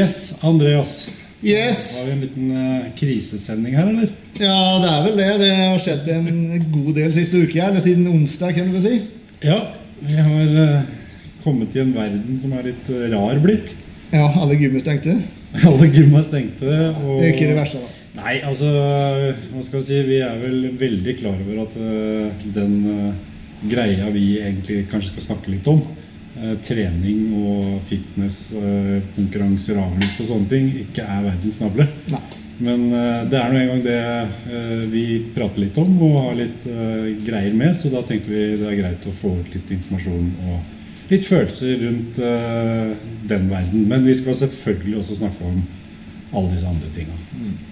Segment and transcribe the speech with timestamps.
[0.00, 1.14] Yes, Andreas.
[1.40, 1.96] Yes.
[1.96, 4.08] Har vi en liten uh, krisesending her, eller?
[4.42, 5.26] Ja, det er vel det.
[5.38, 8.96] Det har skjedd en god del siste uke, eller siden onsdag, kan du si.
[9.46, 9.60] Ja,
[10.00, 10.90] vi har uh,
[11.44, 13.70] kommet i en verden som er litt uh, rar blitt.
[14.10, 15.14] Ja, alle gym er stengte.
[15.70, 16.74] Alle gym er stengte.
[16.90, 17.14] Og...
[17.20, 17.94] Det er ikke det verste, da.
[18.18, 18.74] Nei, altså,
[19.52, 21.78] hva skal vi si, vi er vel veldig klar over at
[22.58, 22.74] den
[23.70, 25.84] greia vi egentlig kanskje skal snakke litt om,
[26.66, 31.86] trening og fitness, og konkurranser, avlyst og sånne ting, ikke er verdens navle.
[32.62, 34.00] Men eh, det er nå en gang det
[34.54, 38.44] eh, vi prater litt om og har litt eh, greier med, så da tenkte vi
[38.60, 42.92] det er greit å få ut litt informasjon og litt følelser rundt eh,
[43.30, 43.88] den verden.
[43.90, 45.64] Men vi skal selvfølgelig også snakke om
[46.34, 47.18] alle disse andre tinga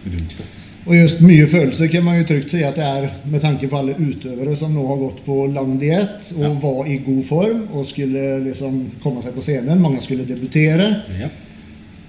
[0.07, 0.51] rundt det.
[0.87, 3.79] Og just mye følelser kan man jo trygt si at det er med tanke på
[3.79, 6.49] alle utøvere som nå har gått på lang diett og Ja.
[6.65, 9.81] var i god form og skulle liksom komme seg på scenen.
[9.81, 10.89] Mange skulle debutere,
[11.21, 11.29] Ja.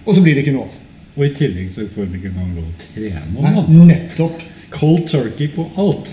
[0.07, 0.79] og så blir det ikke noe av.
[1.17, 3.85] Og i tillegg så får vi ikke engang lov å trene da.
[3.85, 4.41] Nettopp.
[4.71, 6.07] Cold turkey på alt.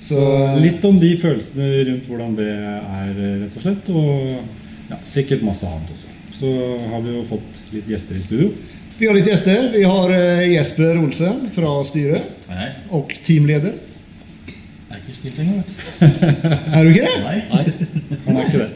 [0.00, 3.12] Så Så litt om de følelsene rundt hvordan det er,
[3.42, 3.88] rett og slett.
[3.90, 4.38] Og
[4.88, 6.06] ja, sikkert masse annet også.
[6.32, 6.46] Så
[6.90, 8.52] har vi jo fått litt gjester i studio.
[8.98, 9.68] Vi har litt gjester.
[9.72, 13.74] Vi har eh, Jesper Olsen fra styret Nei, og teamleder.
[14.48, 16.54] jeg er ikke stilt engang, vet du.
[16.72, 17.18] Er du ikke det?
[17.26, 17.34] Nei.
[17.50, 17.64] Nei,
[18.24, 18.70] han er ikke det.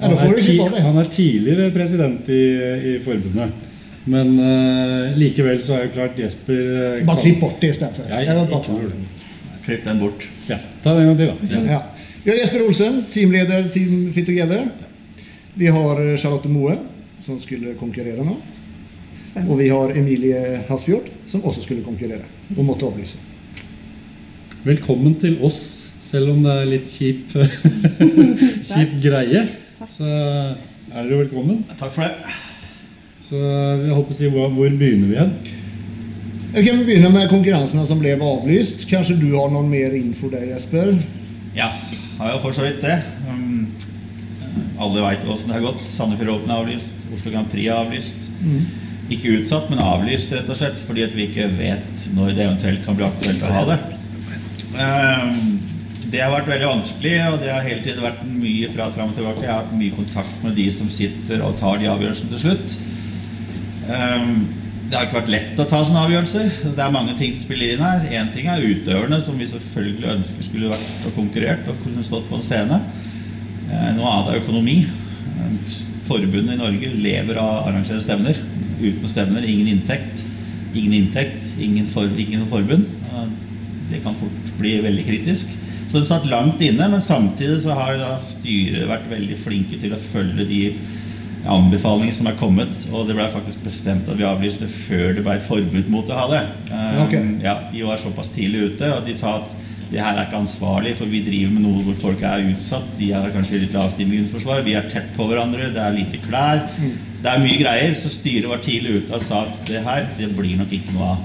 [0.00, 2.40] Han er, ti han er tidligere president i,
[2.74, 3.70] i forbundet.
[4.10, 8.10] Men uh, likevel så er jo klart Jesper uh, Bare klipp bort det istedenfor.
[9.64, 10.26] Klipp den bort.
[10.50, 11.60] Ja, ta det en gang til, da.
[11.70, 11.78] Ja.
[12.24, 14.66] Vi har Jesper Olsen, teamleder Team Fit Together.
[15.54, 16.74] Vi har Charlotte Moe,
[17.22, 18.34] som skulle konkurrere nå.
[19.42, 22.22] Og vi har Emilie Hasfjord, som også skulle konkurrere
[22.54, 23.18] og måtte avlyse.
[24.64, 25.58] Velkommen til oss,
[26.04, 27.34] selv om det er litt kjip,
[28.70, 29.42] kjip greie.
[29.96, 31.64] Så er dere velkommen.
[31.80, 32.36] Takk for det.
[33.24, 35.34] Så jeg håper å si, hvor, hvor begynner vi hen?
[36.54, 38.86] Jeg kan begynne med konkurransene som ble avlyst.
[38.86, 40.94] Kanskje du har noen mer info der, Jesper?
[41.56, 41.72] Ja,
[42.20, 43.00] har jo for så vidt det.
[43.26, 43.66] Um,
[44.78, 45.82] alle veit åssen det har gått.
[45.90, 46.94] Sandefjord Open er avlyst.
[47.10, 48.30] Oslo Grand Prix er avlyst.
[49.12, 52.96] Ikke utsatt, men avlyst, rett og slett, fordi vi ikke vet når det eventuelt kan
[52.96, 53.78] bli aktuelt å ha det.
[54.74, 55.60] Um,
[56.12, 59.18] det har vært veldig vanskelig, og det har hele tiden vært mye prat fram og
[59.18, 59.44] tilbake.
[59.44, 62.76] Jeg har hatt mye kontakt med de som sitter og tar de avgjørelsene til slutt.
[63.90, 64.44] Um,
[64.88, 66.50] det har ikke vært lett å ta sånne avgjørelser.
[66.76, 68.04] Det er mange ting som spiller inn her.
[68.14, 72.28] Én ting er utøverne, som vi selvfølgelig ønsker skulle vært og konkurrert og kunne stått
[72.30, 72.80] på en scene.
[73.72, 74.76] Eh, Noe annet er økonomi.
[76.04, 78.38] Forbundet i Norge lever av å arrangere stevner.
[78.80, 80.24] Uten stevner, ingen inntekt.
[80.74, 82.88] Ingen inntekt, ingen, for, ingen forbund.
[83.90, 85.52] Det kan fort bli veldig kritisk.
[85.88, 90.00] Så det satt langt inne, men samtidig så har styret vært veldig flinke til å
[90.10, 90.62] følge de
[91.50, 92.72] anbefalingene som er kommet.
[92.90, 96.18] Og det ble faktisk bestemt at vi avlyste før det ble et forbud mot å
[96.18, 96.42] ha det.
[96.70, 97.28] Um, okay.
[97.44, 99.63] Ja, De var såpass tidlig ute, og de sa at
[99.94, 102.86] det her er ikke ansvarlig, for vi driver med noe hvor folk er utsatt.
[102.98, 106.64] De har kanskje litt lavt immunforsvar, vi er tett på hverandre, det er lite klær.
[107.22, 110.32] Det er mye greier, så styret var tidlig ute og sa at det her, det
[110.34, 111.22] blir nok ikke noe av.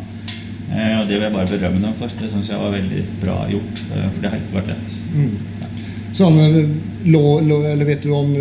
[0.70, 2.14] Eh, og det vil jeg bare berømme dem for.
[2.20, 4.96] Det syns jeg var veldig bra gjort, eh, for det har ikke vært lett.
[6.20, 6.70] Sånn, eh,
[7.06, 8.32] lå, lå, eller vet du om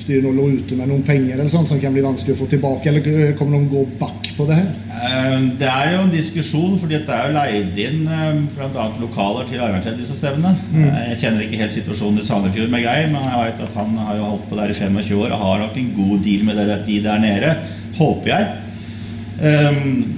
[0.00, 2.48] styret nå lå ute med noen penger eller sånt som kan bli vanskelig å få
[2.50, 4.68] tilbake, eller eh, kommer de gå bak på det her?
[4.96, 8.88] Eh, Det er jo en diskusjon, fordi det er jo leid inn eh, bl.a.
[9.02, 10.56] lokaler til arrangere disse stevnene.
[10.72, 10.84] Mm.
[11.12, 14.20] Jeg kjenner ikke helt situasjonen i Sandefjord med Geir, men jeg vet at han har
[14.20, 16.80] jo holdt på der i 25 år og har nok en god deal med det,
[16.90, 17.56] de der nede,
[17.96, 18.54] håper jeg.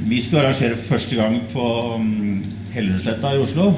[0.08, 1.64] Vi skulle arrangere første gang på
[1.98, 2.38] um,
[2.70, 3.72] Hellerudsletta i Oslo,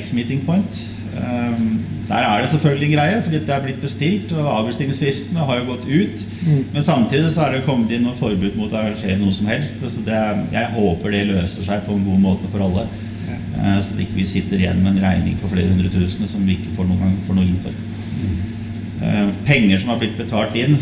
[0.00, 0.80] X-Meeting Point.
[1.16, 1.58] Eh,
[2.08, 5.64] Der er det selvfølgelig en greie, fordi det er blitt bestilt, og avbestillingsfristene har jo
[5.70, 6.24] gått ut.
[6.74, 9.78] Men samtidig så er det kommet inn noe forbud mot å arrangere noe som helst.
[9.80, 10.18] Så det,
[10.52, 12.84] jeg håper det løser seg på en god måte for alle.
[13.30, 13.38] Ja.
[13.80, 16.58] Så at ikke vi sitter igjen med en regning på flere hundre tusen som vi
[16.58, 17.78] ikke får noen gang får noe inn for.
[18.18, 19.32] Mm.
[19.46, 20.76] Penger som har blitt betalt inn,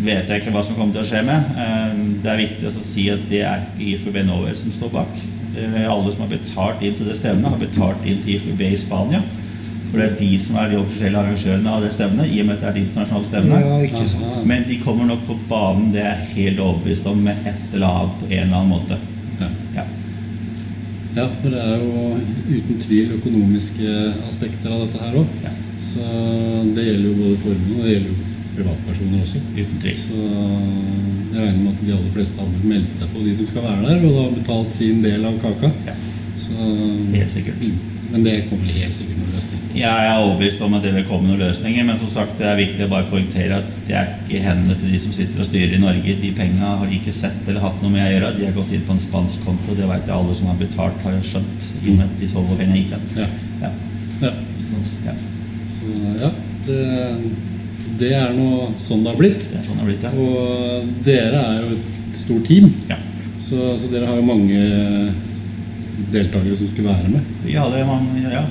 [0.00, 1.50] vet jeg ikke hva som kommer til å skje med.
[1.60, 1.92] Eh,
[2.22, 5.20] Det er viktig å si at det er ikke IFUB Nover som står bak.
[5.58, 8.76] Eh, Alle som har betalt inn til det stevnet, har betalt inn til IFUB i
[8.76, 9.22] Spania.
[9.90, 12.56] For det er de som er de offisielle arrangørene av det stevnet, i og med
[12.56, 13.56] at det er et internasjonalt stevne.
[13.64, 14.44] Ja, ikke sant.
[14.46, 17.88] Men de kommer nok på banen, det er jeg helt overbevist om, med et eller
[17.88, 19.00] annet på en eller annen måte.
[19.40, 19.50] Ja.
[19.74, 19.86] Ja.
[21.18, 22.14] ja, for det er jo
[22.54, 23.98] uten tvil økonomiske
[24.28, 25.36] aspekter av dette her òg.
[25.42, 25.54] Ja.
[25.90, 26.08] Så
[26.76, 28.18] det gjelder jo både forbund og det gjelder jo
[28.60, 29.44] privatpersoner også.
[29.56, 30.02] Uten tvil.
[30.06, 30.24] Så
[31.34, 33.86] jeg regner med at de aller fleste har meldt seg på, de som skal være
[33.88, 35.72] der, og da har betalt sin del av kaka.
[35.88, 35.96] Ja.
[36.40, 36.74] Så
[37.10, 37.64] Helt sikkert.
[38.10, 39.66] Men det kommer helt sikkert noen løsninger?
[39.78, 42.48] Ja, Jeg er overbevist om at det vil komme noen løsninger, men som sagt, det
[42.50, 45.46] er viktig å bare poengtere at det er ikke hendene til de som sitter og
[45.46, 46.16] styrer i Norge.
[46.24, 48.32] De penga har de ikke sett eller hatt noe med å gjøre.
[48.38, 49.78] De har gått inn på en spansk konto.
[49.78, 51.70] Det vet jeg alle som har betalt, har skjønt.
[51.84, 53.06] I og med at de så hvor penga gikk hen.
[53.20, 53.30] Ja.
[53.62, 53.74] Ja.
[54.26, 54.34] ja.
[55.06, 55.14] Ja.
[55.78, 56.30] Så ja,
[56.66, 56.80] det,
[58.00, 59.46] det er nå sånn det har blitt.
[59.52, 60.12] Det sånn det har blitt, ja.
[60.18, 62.98] Og dere er jo et stort team, ja.
[63.40, 64.60] så, så dere har jo mange
[66.14, 67.30] deltakere som skulle være med.
[67.44, 68.44] Vi hadde man, ja,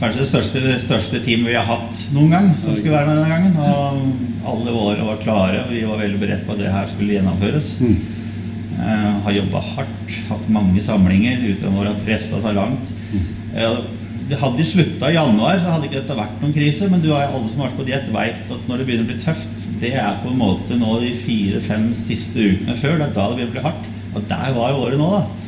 [0.00, 3.32] kanskje det største, største teamet vi har hatt noen gang, som skulle være med denne
[3.32, 3.56] gangen.
[3.56, 7.16] Og alle våre var klare, og vi var veldig beredt på at det her skulle
[7.16, 7.72] gjennomføres.
[7.82, 7.98] Mm.
[8.76, 11.46] Uh, har jobba hardt, hatt mange samlinger.
[11.46, 12.92] Utøverne våre har pressa seg langt.
[13.12, 13.30] Mm.
[13.56, 13.78] Uh,
[14.34, 16.90] hadde vi slutta i januar, så hadde ikke dette vært noen krise.
[16.92, 19.12] Men du har alle som har vært på diett, veit at når det begynner å
[19.12, 22.98] bli tøft, det er på en måte nå de fire-fem siste ukene før.
[23.00, 23.90] Det er da det begynner å bli hardt.
[24.16, 25.45] Og der var året nå, da.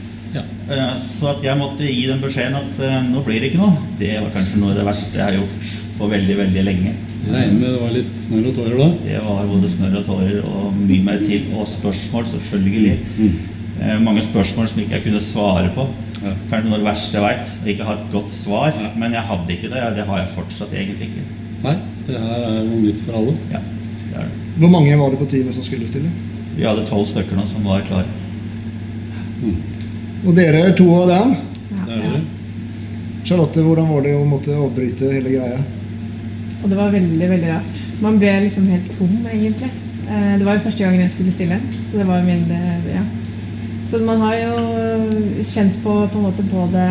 [0.68, 3.84] Eh, Så at jeg måtte gi den beskjeden at eh, nå blir det ikke noe,
[4.00, 6.92] det var kanskje noe av det verste jeg har gjort på veldig, veldig lenge.
[7.24, 8.88] Jeg regner med det var litt snørr og tårer da.
[9.04, 11.48] Det var både snørr og tårer og mye mer til.
[11.58, 12.92] Og spørsmål, selvfølgelig.
[13.18, 13.32] Mm.
[14.04, 15.84] Mange spørsmål som ikke jeg kunne svare på.
[16.22, 16.32] Ja.
[16.50, 17.50] Kanskje noe av det verste jeg veit.
[17.74, 18.70] Ikke ha et godt svar.
[18.78, 18.92] Ja.
[19.02, 19.82] Men jeg hadde ikke det.
[19.98, 21.26] Det har jeg fortsatt egentlig ikke.
[21.66, 21.74] Nei,
[22.06, 23.34] det her er noe nytt for alle.
[23.52, 24.54] Ja, det er det.
[24.62, 26.12] Hvor mange var det på teamet som skulle stille?
[26.54, 28.06] Vi hadde tolv stykker nå som var klare.
[30.26, 31.34] Og dere er to av dem.
[31.70, 32.22] Det er dere.
[33.28, 35.60] Charlotte, hvordan var det å måtte avbryte hele greia?
[36.62, 37.82] Og det var veldig, veldig rart.
[38.02, 39.70] Man ble liksom helt tom, egentlig.
[40.08, 41.60] Eh, Det var jo første gangen jeg skulle stille,
[41.90, 43.04] så det var min eh, Ja.
[43.88, 46.88] Så man har jo kjent på, på en måte på det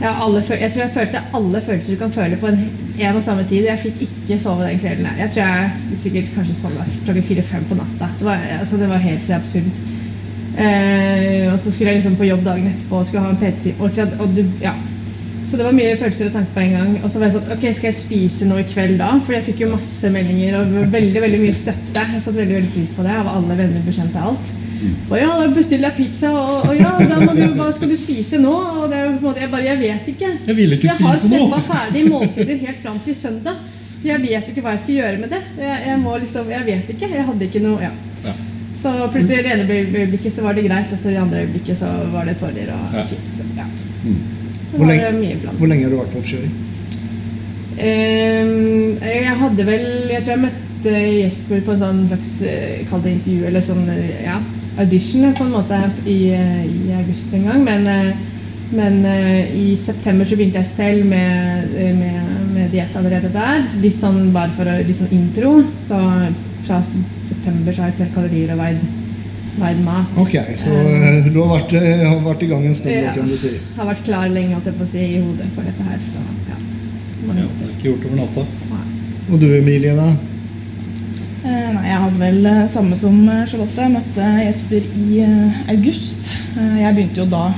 [0.00, 2.62] ja, alle, Jeg tror jeg følte alle følelser du kan føle på en,
[2.98, 3.66] en og samme tid.
[3.68, 5.10] Jeg fikk ikke sove den kvelden.
[5.18, 8.08] Jeg tror jeg sikkert kanskje sov der klokken fire-fem på natta.
[8.18, 9.68] Det var, altså, det var helt absurd.
[10.52, 13.76] Eh, og så skulle jeg liksom på jobb dagen etterpå og skulle ha en PT-time.
[14.20, 14.74] Og, du, ja.
[15.42, 16.90] Så det var mye følelser og tanker på en gang.
[17.02, 19.08] Og så var jeg sånn Ok, skal jeg spise noe i kveld da?
[19.26, 22.04] For jeg fikk jo masse meldinger og veldig veldig mye støtte.
[22.12, 24.52] Jeg satte veldig veldig pris på det av alle venner, bekjente, alt.
[24.82, 27.94] Og ja, da bestiller jeg pizza, og, og ja, da må du, hva skal du
[28.00, 28.54] spise nå?
[28.82, 30.30] Og det er på en måte, jeg bare, jeg vet ikke.
[30.48, 31.42] Jeg vil ikke Jeg har spise nå.
[31.44, 33.60] steppa ferdig måltider helt fram til søndag.
[34.02, 35.42] Jeg vet ikke hva jeg skal gjøre med det.
[35.62, 37.12] Jeg, jeg må liksom, jeg vet ikke.
[37.14, 37.92] Jeg hadde ikke noe, ja.
[38.26, 38.34] Ja.
[38.82, 41.44] Så plutselig i det ene øyeblikket så var det greit, og så i det andre
[41.44, 43.04] øyeblikket så var det tårer og Ja.
[43.04, 43.66] Så, ja.
[44.04, 44.20] Mm.
[44.72, 46.52] Hvor lenge, hvor lenge har du vært på oppkjøring?
[47.72, 53.00] Um, jeg hadde vel Jeg tror jeg møtte Jesper på en sånn slags eh, Kall
[53.04, 54.34] det intervju eller sånn eh, ja,
[54.82, 57.64] audition på en måte i, eh, i august en gang.
[57.64, 58.16] Men,
[58.72, 58.98] men
[59.54, 63.66] i september så begynte jeg selv med, med, med diett allerede der.
[63.84, 65.58] Litt sånn bare for å litt sånn intro.
[65.86, 66.00] Så
[66.66, 66.82] fra
[67.28, 68.82] september så har jeg telt kalorier og veid,
[69.58, 70.06] veid mat.
[70.22, 73.12] Ok, så eh, du har vært, eh, har vært i gang en stund, Ja.
[73.16, 73.50] kan du si.
[73.76, 75.98] har vært klar lenge alt jeg på å si, i hodet for dette her.
[76.12, 76.58] Så ja.
[77.26, 78.46] Var Ja, det er ikke gjort over natta.
[78.70, 78.84] Nei.
[79.32, 80.08] Og du Emilie, da?
[81.44, 83.16] Eh, Nei, jeg hadde vel samme som
[83.50, 83.76] Charlotte.
[83.82, 86.30] Jeg møtte Jesper i eh, august.
[86.56, 87.54] Eh, Jeg begynte jo da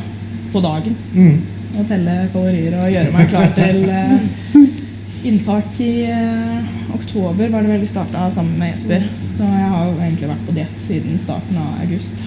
[0.53, 1.41] på dagen Mm.
[1.79, 3.85] å telle kalorier og gjøre meg klar til
[5.25, 9.07] inntak i eh, oktober, var det vel vi starta sammen med Jesper.
[9.37, 12.25] Så jeg har jo egentlig vært på diett siden starten av august.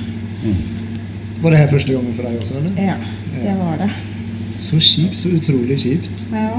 [1.42, 2.82] Var det her første gangen for deg også, eller?
[2.82, 2.98] Ja,
[3.38, 3.90] det var det.
[4.62, 6.26] Så kjipt, så utrolig kjipt.
[6.32, 6.58] Ja.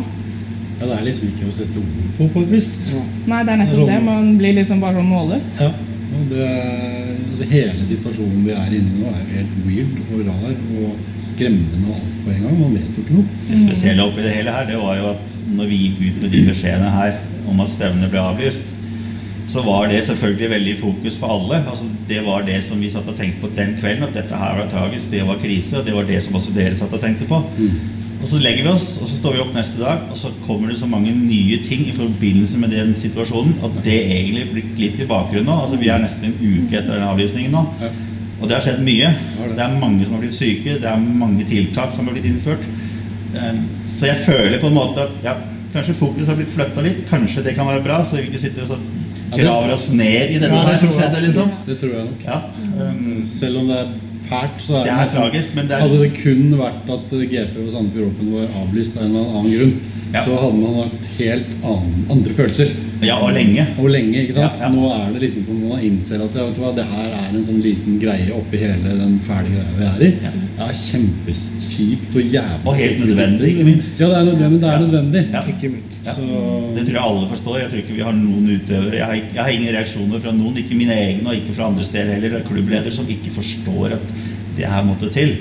[0.78, 2.68] Ja, det er liksom ikke å sette ord på, på et vis.
[2.92, 3.02] Ja.
[3.32, 3.98] Nei, det er nettopp det.
[4.06, 5.48] Man blir liksom bare sånn målløs.
[5.58, 5.72] Ja.
[6.08, 6.46] Og det,
[7.28, 11.20] altså hele situasjonen vi er inne i nå, er jo helt weird og rar og
[11.26, 12.56] skremmende og alt på en gang.
[12.62, 13.42] Man vet jo ikke noe.
[13.50, 16.34] Det spesielle oppi det hele her, det var jo at når vi gikk ut med
[16.34, 18.74] de beskjedene her om at stevnet ble avlyst,
[19.48, 21.62] så var det selvfølgelig veldig i fokus for alle.
[21.70, 24.58] Altså, det var det som vi satt og tenkte på den kvelden, at dette her
[24.58, 27.28] var tragisk, det var krise, og det var det som også dere satt og tenkte
[27.28, 27.40] på.
[28.18, 30.72] Og så legger vi oss, og så står vi opp neste dag, og så kommer
[30.72, 34.98] det så mange nye ting i forbindelse med den situasjonen at det egentlig blir litt
[35.04, 35.58] i bakgrunnen nå.
[35.64, 37.62] Altså, vi er nesten en uke etter den avlysningen nå.
[38.40, 39.12] Og det har skjedd mye.
[39.38, 39.52] Det.
[39.58, 42.66] Det er mange som har blitt syke, det er mange tiltak som har blitt innført.
[43.34, 43.62] Eh,
[43.98, 45.32] Så jeg føler på en måte at ja,
[45.72, 47.00] kanskje fokus har blitt flytta litt.
[47.10, 50.38] Kanskje det kan være bra, så vi ikke sitter og det- graver oss ned i
[50.38, 51.50] dette Ja, det her som skjedde, liksom.
[51.66, 52.22] Det tror jeg nok.
[52.24, 52.42] Ja,
[52.90, 53.88] um, Selv om det er
[54.28, 57.10] fælt, så er det er liksom- tragisk, men det er Hadde det kun vært at
[57.32, 59.74] GP og Sandefjord Open var avlyst av en eller annen grunn,
[60.14, 60.24] Ja.
[60.24, 62.68] så hadde man hatt helt annen, andre følelser.
[63.04, 63.64] Ja, og lenge.
[63.78, 64.58] Og lenge, ikke sant?
[64.58, 64.70] Ja, ja.
[64.74, 67.44] Nå er det liksom på man innser at vet du hva, det her er en
[67.46, 70.10] sånn liten greie oppi hele den fæle greia vi er i.
[70.24, 70.32] Ja.
[70.66, 72.62] er kjempekjipt og jævlig.
[72.64, 74.00] Og helt nødvendig, ikke minst.
[74.02, 74.60] Ja, det er nødvendig.
[74.64, 75.22] Det er nødvendig.
[75.36, 75.42] Ja.
[75.54, 76.00] Ikke minst.
[76.06, 76.16] Ja.
[76.16, 76.24] Så
[76.74, 77.60] Det tror jeg alle forstår.
[77.62, 78.96] Jeg tror ikke vi har noen utøvere.
[78.96, 81.86] Jeg har, jeg har ingen reaksjoner fra noen, ikke mine egne og ikke fra andre
[81.86, 82.34] steder heller.
[82.34, 84.12] Det er Klubbleder som ikke forstår at
[84.58, 85.36] det her måtte til.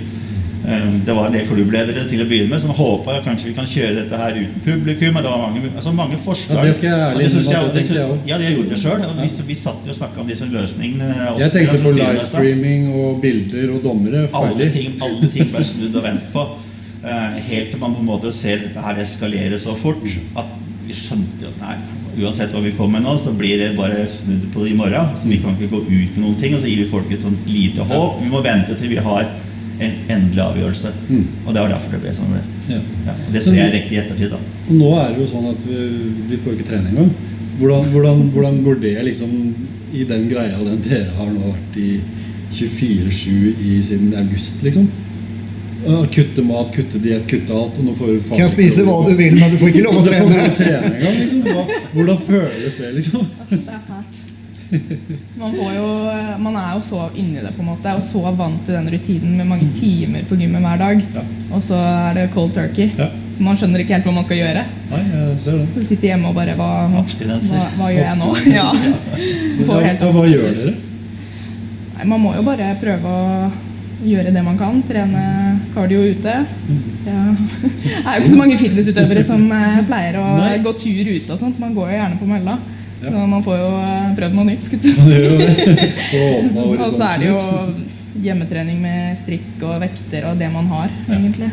[0.67, 3.65] Eh, Det var en del klubbledere til å begynne med som håpa kanskje vi kan
[3.71, 5.13] kjøre dette her uten publikum.
[5.13, 6.57] men Det var mange, altså mange forslag.
[6.57, 8.79] Ja, det skal jeg ærlig det innrømme at det jeg synes- Ja, jeg gjorde det
[8.79, 8.99] sjøl.
[9.21, 11.07] Vi, vi satt jo og snakka om disse løsningene.
[11.31, 14.27] Også, Jeg tenkte på livestreaming og bilder og dommere.
[14.33, 16.47] Alle ting, alle ting ble snudd og vendt på.
[17.07, 20.03] eh, helt til man på en måte ser dette her eskalere så fort
[20.35, 20.45] at
[20.87, 21.75] vi skjønte at nei,
[22.25, 25.15] uansett hva vi kommer med nå, så blir det bare snudd på det i morgen.
[25.15, 27.21] Så vi kan ikke gå ut med noen ting, og så gir vi folk et
[27.21, 28.19] sånt lite håp.
[28.21, 29.27] Vi må vente til vi har
[29.79, 30.91] en endelig avgjørelse.
[31.07, 31.23] Mm.
[31.45, 32.75] Og det var derfor det ble som det ble.
[32.75, 32.81] Ja.
[33.07, 34.39] Ja, og det ser jeg riktig i ettertid, da.
[34.67, 35.81] Og nå er det jo sånn at vi,
[36.31, 37.11] vi får ikke trene engang.
[37.57, 39.33] Hvordan, hvordan, hvordan går det liksom
[39.97, 41.91] i den greia den dere har nå vært i
[42.53, 43.29] 24-7
[43.63, 44.89] i siden august, liksom?
[46.11, 47.77] Kutte mat, kutte diett, kutte alt.
[47.79, 50.07] Og nå får du Kan spise hva du vil, men du får ikke lov å
[50.07, 50.47] trene.
[50.57, 51.75] trene engang, liksom.
[51.93, 53.29] Hvordan føles det, liksom?
[53.53, 54.25] Det er fælt.
[55.41, 55.87] Man, får jo,
[56.43, 59.37] man er jo så inni det, på en måte, og så vant til den rutinen
[59.39, 61.03] med mange timer på gymmet hver dag.
[61.15, 61.23] Ja.
[61.55, 62.89] Og så er det cold turkey.
[62.97, 63.07] Ja.
[63.37, 64.65] Så man skjønner ikke helt hva man skal gjøre.
[64.89, 65.67] Nei, jeg ser det.
[65.75, 67.03] Så sitter hjemme og bare Hva, hva,
[67.77, 68.33] hva gjør jeg nå?
[68.57, 68.67] Ja.
[69.53, 70.75] Så, ja, hva gjør dere?
[71.97, 73.51] Nei, man må jo bare prøve å
[74.07, 74.81] gjøre det man kan.
[74.89, 75.23] Trene
[75.75, 76.33] cardio ute.
[77.05, 77.21] Ja.
[77.87, 80.57] Det er jo ikke så mange fitnessutøvere som eh, pleier å Nei.
[80.65, 81.61] gå tur ute og sånt.
[81.61, 82.57] Man går jo gjerne på mølla.
[83.03, 83.11] Ja.
[83.13, 84.63] Så man får jo eh, prøvd noe nytt.
[84.65, 86.21] Skulle jeg si.
[86.65, 87.41] Og så er det jo
[88.23, 91.17] hjemmetrening med strikk og vekter og det man har, Ja.
[91.19, 91.51] egentlig.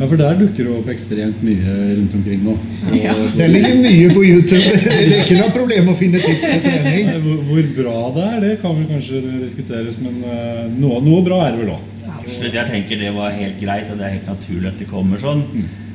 [0.00, 2.54] Ja, for der dukker det opp ekstremt mye rundt omkring nå.
[2.56, 3.12] Og, Ja.
[3.38, 4.72] Det ligger mye på YouTube.
[4.82, 7.12] Det er ikke noe problem å finne tips til trening.
[7.46, 11.54] Hvor, bra det er, det kan vel kanskje diskuteres, men eh, noe, noe bra er
[11.54, 11.88] det vel òg.
[12.16, 15.22] Absolutt, jeg tenker det var helt greit, og det er helt naturlig at det kommer
[15.22, 15.44] sånn.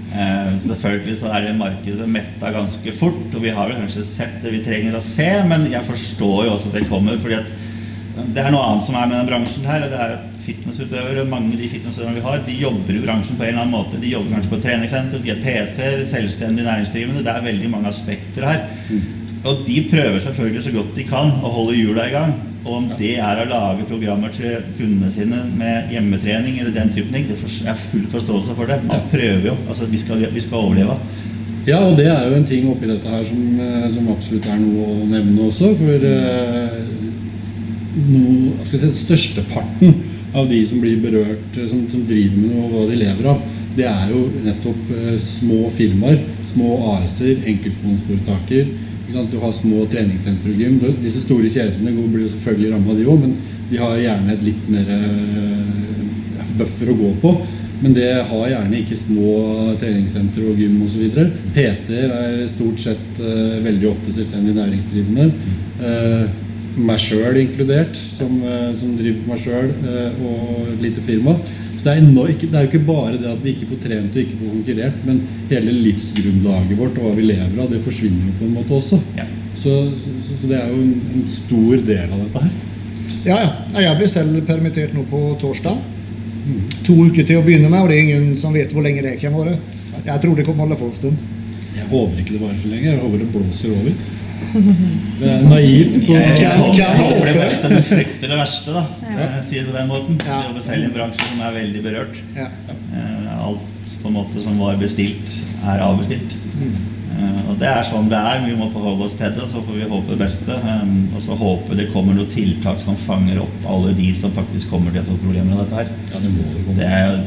[0.07, 0.17] Mm.
[0.17, 4.39] Eh, selvfølgelig så er det markedet metta ganske fort, og vi har vel kanskje sett
[4.43, 7.51] det vi trenger å se, men jeg forstår jo også at det kommer, fordi at
[8.33, 11.53] det er noe annet som er med den bransjen her, det er at fitnessutøvere, mange
[11.53, 13.99] av de fitnessutøverne vi har, de jobber i bransjen på en eller annen måte.
[14.01, 18.47] De jobber kanskje på treningssenter, de er PT-er, selvstendig næringsdrivende, det er veldig mange aspekter
[18.47, 18.63] her.
[19.46, 22.36] Og de prøver selvfølgelig så godt de kan å holde hjula i gang.
[22.65, 27.15] Og om det er å lage programmer til kundene sine med hjemmetrening eller den typen
[27.15, 28.82] ting, det er full forståelse for det.
[28.89, 29.56] Man prøver jo.
[29.70, 30.98] Altså, vi skal, vi skal overleve.
[31.67, 34.60] Ja, og det er jo en ting oppi dette her som, eh, som absolutt er
[34.62, 35.74] noe å nevne også.
[35.79, 36.77] For eh,
[38.08, 39.98] no, si, størsteparten
[40.38, 43.44] av de som blir berørt, eh, som, som driver med noe, hva de lever av,
[43.77, 48.72] det er jo nettopp eh, små firmaer, små AS-er, enkeltmannsforetaker.
[49.07, 50.79] Du har små treningssentre og gym.
[51.03, 53.37] Disse store kjedene blir jo selvfølgelig ramma, de òg, men
[53.71, 56.01] de har gjerne et litt mer eh,
[56.59, 57.31] buffer å gå på.
[57.83, 59.33] Men det har gjerne ikke små
[59.81, 61.03] treningssentre og gym osv.
[61.53, 65.27] PT-er er stort sett uh, veldig ofte selvstendig næringsdrivende.
[65.77, 66.23] Uh,
[66.77, 69.69] meg sjøl inkludert, som, uh, som driver meg sjøl
[70.25, 71.37] og et lite firma.
[71.88, 74.15] Det er, enormt, ikke, det er jo ikke bare det at vi ikke får trent
[74.15, 78.25] og ikke får konkurrert, men hele livsgrunnlaget vårt og hva vi lever av, det forsvinner
[78.27, 79.00] jo på en måte også.
[79.15, 79.27] Ja.
[79.56, 82.58] Så, så, så det er jo en, en stor del av dette her.
[83.24, 83.86] Ja, ja.
[83.86, 85.79] Jeg blir selv permittert nå på torsdag.
[86.89, 89.15] To uker til å begynne med, og det er ingen som vet hvor lenge det
[89.24, 89.56] kan være.
[90.01, 91.25] Jeg tror det kommer holde på en stund.
[91.77, 92.91] Jeg håper ikke det varer så lenge.
[92.91, 93.98] Jeg håper det blåser over.
[95.20, 95.96] Det er naivt.
[96.08, 98.84] På Jeg, jeg, Kan- håper- jeg håper det beste, men frykter det verste, da.
[99.08, 99.15] Ja.
[99.38, 100.20] Jeg sier det på den måten.
[100.25, 100.41] Ja.
[100.41, 102.20] Jeg jobber selv i en bransje som er veldig berørt.
[102.38, 102.48] Ja.
[102.70, 103.65] Eh, Alt
[104.03, 106.36] på en måte som var bestilt, er avbestilt.
[106.58, 106.75] Mm.
[107.17, 108.44] Eh, Og det er sånn det er.
[108.46, 110.53] Vi må forholde oss til det, så får vi håpe det beste.
[110.63, 114.70] Um, Og så håper det kommer noen tiltak som fanger opp alle de som faktisk
[114.70, 115.88] kommer til å få problemer med dette her.
[116.13, 116.77] Ja, det må det komme.
[116.77, 117.24] Det er,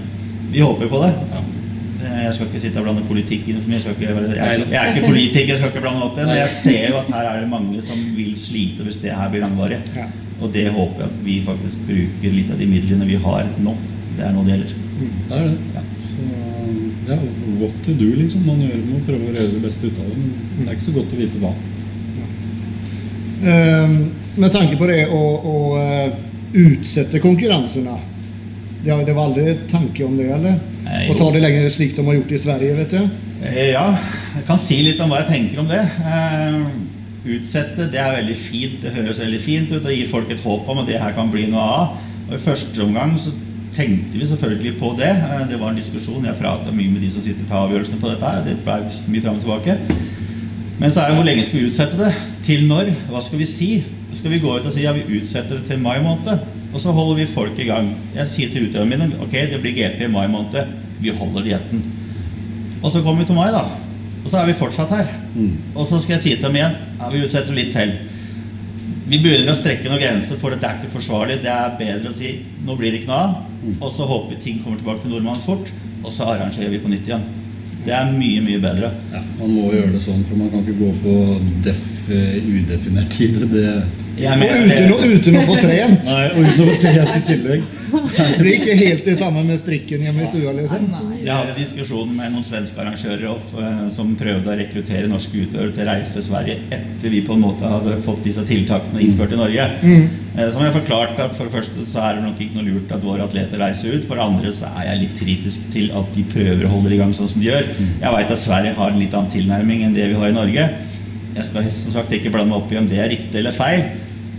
[0.52, 1.14] vi håper på det.
[1.34, 1.42] Ja.
[2.00, 3.80] Eh, Jeg skal ikke sitte og blande politikk inn for mye.
[3.82, 6.26] Jeg, ikke, jeg, jeg er ikke politiker, jeg skal ikke blande opp det.
[6.30, 9.32] Men jeg ser jo at her er det mange som vil slite hvis det her
[9.32, 9.80] blir langvarig.
[10.40, 13.74] Og det håper jeg at vi faktisk bruker litt av de midlene vi har nå.
[14.16, 14.78] Det er nå det gjelder.
[15.00, 15.58] Det er det.
[15.76, 15.84] Ja.
[16.10, 17.18] Så
[17.60, 18.46] what to do, liksom.
[18.46, 20.16] Man gjør, må prøve å gjøre det beste ut av det.
[20.22, 21.52] Men det er ikke så godt å vite hva.
[23.50, 23.94] Ehm,
[24.36, 25.20] med tanke på det å,
[25.52, 26.10] å eh,
[26.60, 27.94] utsette konkurransene
[28.84, 30.58] Det, det var aldri tanke om det, eller?
[30.86, 33.10] Eh, tar det lenger slik de har gjort i Sverige, vet du?
[33.44, 33.96] Eh, Ja,
[34.36, 35.80] jeg kan si litt om hva jeg tenker om det.
[35.80, 36.62] Eh,
[37.30, 38.80] Utsette, det er veldig fint.
[38.82, 39.82] Det høres veldig fint ut.
[39.84, 41.96] Det gir folk et håp om at det her kan bli noe av.
[42.30, 43.34] Og I første omgang så
[43.76, 45.10] tenkte vi selvfølgelig på det.
[45.50, 46.24] Det var en diskusjon.
[46.24, 48.24] Jeg prata mye med de som sitter og tar avgjørelsene på dette.
[48.24, 48.44] her.
[48.44, 48.78] Det ble
[49.12, 49.76] mye fram og tilbake.
[50.80, 52.14] Men så er det hvor lenge skal vi utsette det?
[52.46, 52.88] Til når?
[53.10, 53.84] Hva skal vi si?
[54.16, 56.40] Skal vi gå ut og si ja, vi utsetter det til mai måned?
[56.70, 57.94] Og så holder vi folk i gang.
[58.14, 60.76] Jeg sier til utøverne mine ok, det blir GP i mai måned.
[61.02, 61.82] Vi holder dietten.
[62.82, 63.64] Og så kommer vi til mai, da.
[64.20, 65.10] Og så er vi fortsatt her.
[65.34, 65.56] Mm.
[65.74, 67.94] Og så skal jeg si til dem igjen ja, vi utsetter litt til.
[69.10, 71.40] vi begynner å strekke noen grenser for det er ikke forsvarlig.
[71.42, 72.34] Det er bedre å si
[72.66, 73.38] nå blir det ikke noe av,
[73.80, 75.72] og så håper vi ting kommer tilbake til nordmann fort,
[76.04, 77.24] og så arrangerer vi på nytt igjen.
[77.86, 78.92] Det er mye, mye bedre.
[79.10, 81.14] Ja, man må gjøre det sånn, for man kan ikke gå på
[81.64, 83.40] def udefinert tid.
[83.50, 83.66] Det,
[84.20, 86.04] Og mener uten, å, uten å få trent.
[86.04, 87.68] nei, og uten å få trent i tillegg.
[87.90, 90.84] Det er ikke helt det samme med strikken hjemme i stua, liksom.
[91.18, 95.72] Jeg hadde diskusjon med noen svenske arrangører opp, eh, som prøvde å rekruttere norske utøvere
[95.74, 99.34] til å reise til Sverige etter vi på en måte hadde fått disse tiltakene innført
[99.34, 99.66] i Norge.
[99.82, 100.04] Mm.
[100.36, 102.92] Eh, Som jeg forklarte at For det første så er det nok ikke noe lurt
[102.94, 104.04] at våre atleter reiser ut.
[104.06, 107.00] For det andre så er jeg litt kritisk til at de prøver å holde i
[107.00, 107.66] gang sånn som de gjør.
[108.04, 110.68] Jeg veit at Sverige har en litt annen tilnærming enn det vi har i Norge.
[111.34, 113.84] Jeg skal som sagt ikke blande meg opp i om det er riktig eller feil.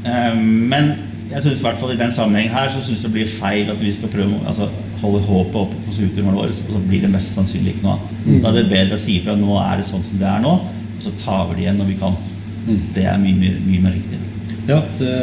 [0.05, 0.93] Eh, Men
[1.31, 3.79] jeg synes i hvert fall i den sammenhengen her så syns det blir feil at
[3.81, 4.67] vi skal prøve å altså,
[5.01, 8.17] holde håpet oppe på utøverne våre, og så blir det mest sannsynlig ikke noe av.
[8.27, 10.57] Da er det bedre å si ifra nå er det sånn som det er nå,
[10.97, 12.19] og så tar vi det igjen når vi kan.
[12.67, 12.81] Mm.
[12.97, 14.19] Det er mye, mye, mye mer riktig.
[14.67, 15.15] Ja, det,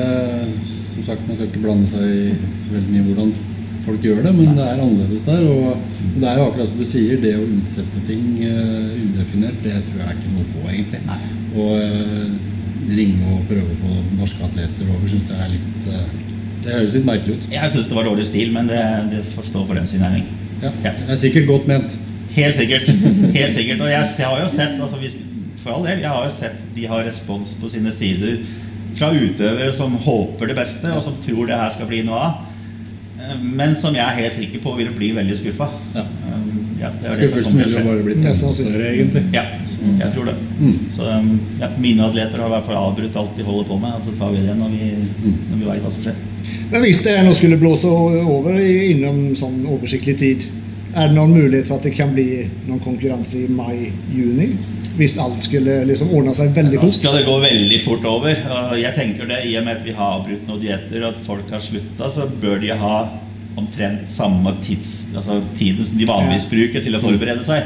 [0.94, 2.32] som sagt, man skal ikke blande seg i
[2.64, 3.36] så veldig mye hvordan
[3.84, 5.44] folk gjør det, men det er annerledes der.
[5.46, 9.76] Og det er jo akkurat som du sier, det å utsette ting uh, udefinert, det
[9.88, 11.02] tror jeg ikke noe på, egentlig.
[11.08, 11.20] Nei.
[11.58, 12.47] Og eh,
[12.88, 16.04] ringe og prøve å få norske atleter over syns jeg er litt eh,
[16.64, 17.48] Det høres litt merkelig ut.
[17.52, 18.80] Jeg syns det var dårlig stil, men det,
[19.12, 20.28] det får stå for dem sin regning.
[20.62, 20.92] Ja, Ja.
[21.06, 21.94] Det er sikkert godt ment.
[22.34, 22.88] Helt sikkert.
[23.36, 23.80] Helt sikkert.
[23.84, 24.98] Og jeg har jo sett altså
[25.62, 28.42] For all del, jeg har jo sett de har respons på sine sider
[28.98, 32.44] fra utøvere som håper det beste, og som tror det her skal bli noe av.
[33.20, 35.70] Eh, Men som jeg er helt sikker på vil bli veldig skuffa.
[35.94, 36.06] Ja.
[36.78, 39.24] Ja, det det som Skuffelsen ville bare blitt enda større, egentlig.
[39.34, 39.42] Ja,
[40.00, 40.34] jeg tror det.
[40.58, 40.76] Mm.
[40.94, 41.28] Så um,
[41.60, 43.92] ja, mine atleter har i hvert fall avbrutt alt de holder på med.
[43.98, 44.90] Og så tar vi det når vi,
[45.50, 46.16] når vi veit hva som skjer.
[46.72, 50.44] Men hvis det nå skulle blåse over i- inom sånn oversiktlig tid,
[50.96, 54.50] er det noen mulighet for at det kan bli noen konkurranse i mai-juni?
[54.98, 56.88] Hvis alt skulle liksom ordne seg veldig fort?
[56.90, 58.34] Da skal det gå veldig fort over.
[58.80, 61.50] Jeg tenker det, I og med at vi har avbrutt noen dietter, og at folk
[61.54, 62.96] har slutta, så bør de ha
[63.58, 67.64] omtrent samme tids, altså tiden som de vanligvis bruker til å forberede seg.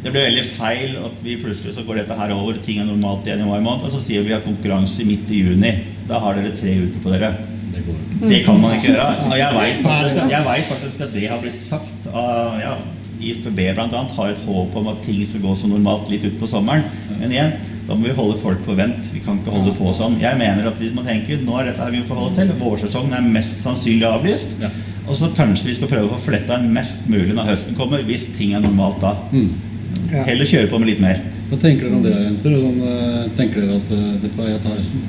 [0.00, 3.26] Det blir veldig feil at vi plutselig så går dette her over, ting er normalt
[3.28, 5.74] igjen i mai måned, og så sier vi har konkurranse midt i juni.
[6.08, 7.34] Da har dere tre uker på dere.
[7.70, 7.82] Det.
[8.20, 9.10] Det kan man ikke gjøre.
[9.28, 12.72] Og jeg vet faktisk, faktisk at det har blitt sagt av ja,
[13.20, 14.00] IFB bl.a.
[14.16, 16.88] har et håp om at ting skal gå som normalt litt utpå sommeren.
[17.20, 17.54] Men igjen,
[17.88, 19.04] da må vi holde folk på vent.
[19.12, 20.18] Vi kan ikke holde på sånn.
[20.22, 22.52] Jeg mener at vi må tenke nå er dette her vi må forholde oss til.
[22.60, 24.56] Vårsesongen er mest sannsynlig avlyst.
[24.62, 24.72] Ja.
[25.08, 28.28] Og så kanskje vi skal prøve å få fletta mest mulig når høsten kommer, hvis
[28.36, 29.16] ting er normalt da.
[29.34, 29.50] Mm.
[30.12, 30.24] Ja.
[30.26, 31.20] Heller kjøre på med litt mer.
[31.50, 32.56] Hva tenker dere om det, jenter?
[32.58, 35.08] Sånn, eh, tenker dere at eh, vet du hva, jeg tar høsten?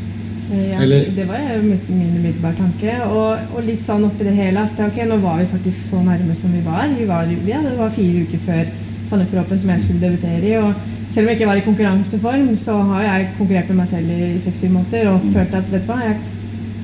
[0.52, 2.96] Ja, Eller- Det var jo min umiddelbare tanke.
[3.08, 6.36] Og, og litt sånn oppi det hele at ok, nå var vi faktisk så nærme
[6.36, 6.88] som vi var.
[6.98, 8.66] Vi var, ja, det var fire uker før
[9.08, 10.56] Sandefjord Open som jeg skulle debutere i.
[10.58, 10.74] og
[11.12, 14.40] selv om jeg ikke var i konkurranseform, så har jeg konkurrert med meg selv i
[14.40, 16.16] seks-syv måneder og følt at vet du hva, jeg,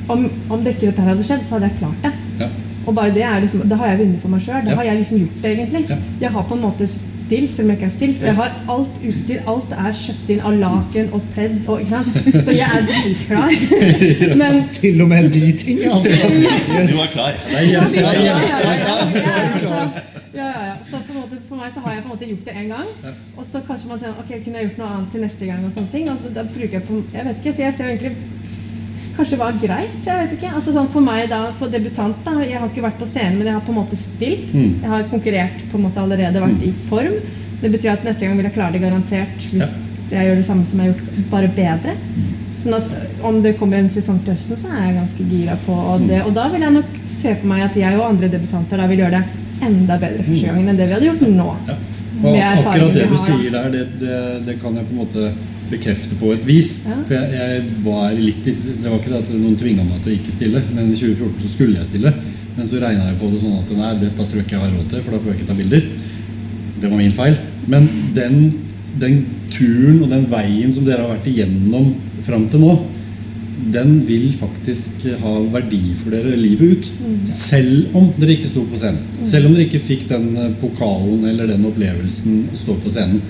[0.09, 2.11] om, om det ikke dette hadde skjedd, så hadde jeg klart det.
[2.41, 2.47] Ja.
[2.87, 4.63] Og bare det er liksom, Da har jeg vunnet for meg sjøl.
[4.65, 4.75] Da Ja.
[4.75, 5.85] har jeg liksom gjort det, egentlig.
[5.89, 5.95] Ja.
[6.21, 6.87] Jeg har på en måte
[7.27, 8.21] stilt, selv om jeg ikke har stilt.
[8.21, 9.39] Jeg har alt utstyr.
[9.53, 12.43] Alt er kjøpt inn av laken og pledd og ikke sant.
[12.47, 13.55] Så jeg er dritklar.
[14.41, 16.29] Men Til og med de tingene, altså.
[16.37, 16.91] Yes.
[16.91, 17.41] Du var klar.
[17.49, 19.89] Det er ja, er ja, ja, ja, ja,
[20.37, 22.27] Ja, ja, ja, så, på en måte, for meg så har jeg på en måte
[22.29, 23.15] gjort det én gang.
[23.37, 25.65] Og så kanskje man tenker ok, kunne jeg gjort noe annet til neste gang.
[25.65, 26.09] og sånne ting.
[26.11, 28.11] Og da, da bruker jeg på Jeg vet ikke, så jeg ser egentlig
[29.17, 30.53] Kanskje var greit, jeg vet ikke.
[30.59, 33.49] Altså sånn For meg da, for debutant da, Jeg har ikke vært på scenen, men
[33.49, 34.53] jeg har på en måte stilt.
[34.53, 34.79] Mm.
[34.83, 37.19] Jeg har konkurrert på en måte allerede, vært i form.
[37.61, 39.73] Det betyr at neste gang vil jeg klare det garantert hvis
[40.11, 41.95] jeg gjør det samme som jeg har gjort, bare bedre.
[42.55, 42.93] Sånn at
[43.27, 45.75] om det kommer en sesong til høsten, så er jeg ganske gira på
[46.05, 46.21] det.
[46.23, 49.03] Og da vil jeg nok se for meg at jeg og andre debutanter da vil
[49.03, 51.51] gjøre det enda bedre første gangen enn det vi hadde gjort nå.
[51.67, 51.77] Ja.
[52.17, 55.31] Og akkurat det du sier der, det, det, det kan jeg på en måte
[55.71, 56.73] bekrefte på et vis.
[56.85, 56.97] Ja.
[57.07, 60.13] For jeg, jeg var litt i, Det var ikke det at noen tvinga meg til
[60.13, 62.13] å ikke stille, men i 2014 så skulle jeg stille.
[62.57, 64.75] Men så regna jeg på det sånn at nei, dette tror jeg ikke jeg har
[64.75, 65.89] råd til, for da får jeg ikke ta bilder.
[66.77, 67.39] Det var min feil.
[67.69, 68.37] Men den,
[69.01, 69.17] den
[69.53, 71.91] turen og den veien som dere har vært igjennom
[72.25, 72.77] fram til nå,
[73.73, 76.89] den vil faktisk ha verdi for dere livet ut.
[77.29, 79.25] Selv om dere ikke sto på scenen.
[79.27, 83.21] Selv om dere ikke fikk den eh, pokalen eller den opplevelsen å stå på scenen.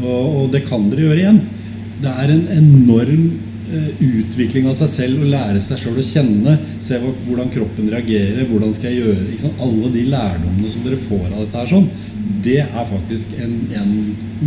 [0.00, 1.42] Og, og det kan dere gjøre igjen.
[2.02, 3.22] Det er en enorm
[3.72, 6.56] eh, utvikling av seg selv å lære seg sjøl å kjenne.
[6.84, 9.62] Se hvordan kroppen reagerer, hvordan skal jeg gjøre ikke sant?
[9.64, 11.88] Alle de lærdommene som dere får av dette her sånn,
[12.46, 13.94] det er faktisk en, en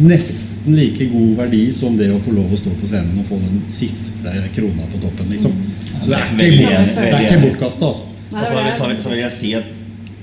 [0.06, 3.40] nesten like god verdi som det å få lov å stå på scenen og få
[3.42, 5.56] den siste krona på toppen, liksom.
[6.00, 8.08] Så det er ikke, det er ikke bortkasta, altså.
[8.30, 9.76] Og så vil jeg si at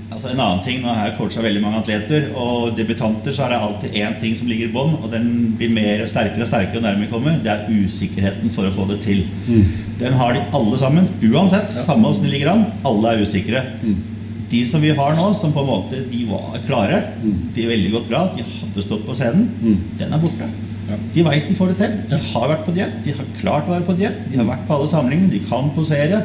[0.06, 3.52] Altså En annen ting, nå har jeg coacha veldig mange atleter, og debutanter så er
[3.52, 6.50] det alltid én ting som ligger i bånn, og den blir mer og sterkere og
[6.50, 7.40] sterkere nærmere vi kommer.
[7.42, 9.24] Det er usikkerheten for å få det til.
[9.98, 11.72] Den har de alle sammen, uansett.
[11.88, 12.64] Samme åssen de ligger an.
[12.86, 13.64] Alle er usikre.
[14.48, 17.02] De som vi har nå, som på en måte de var klare,
[17.56, 19.48] de er veldig godt bra, de hadde stått på scenen,
[19.98, 20.46] den er borte.
[20.86, 20.94] Ja.
[21.16, 21.96] De veit de får det til.
[22.12, 24.68] De har vært på diett, de har klart å være på diett, de har vært
[24.68, 26.22] på alle samlingene, de kan posere.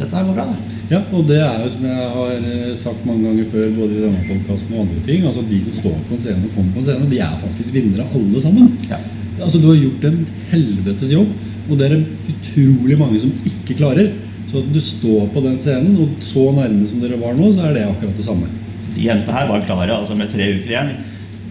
[0.00, 0.78] Dette her går bra, det.
[0.92, 4.02] Ja, og det er jo som jeg har eh, sagt mange ganger før, både i
[4.02, 6.82] denne podkasten og andre ting, altså de som står på en scene og kommer på
[6.82, 8.74] en scene, de er faktisk vinnere alle sammen.
[8.90, 8.98] Ja.
[9.38, 10.18] Altså Du har gjort en
[10.50, 11.32] helvetes jobb,
[11.70, 14.12] og det er det utrolig mange som ikke klarer.
[14.50, 17.70] Så at du står på den scenen, og så nærme som dere var nå, så
[17.70, 18.52] er det akkurat det samme.
[18.92, 20.92] De jentene her var klare altså med tre uker igjen.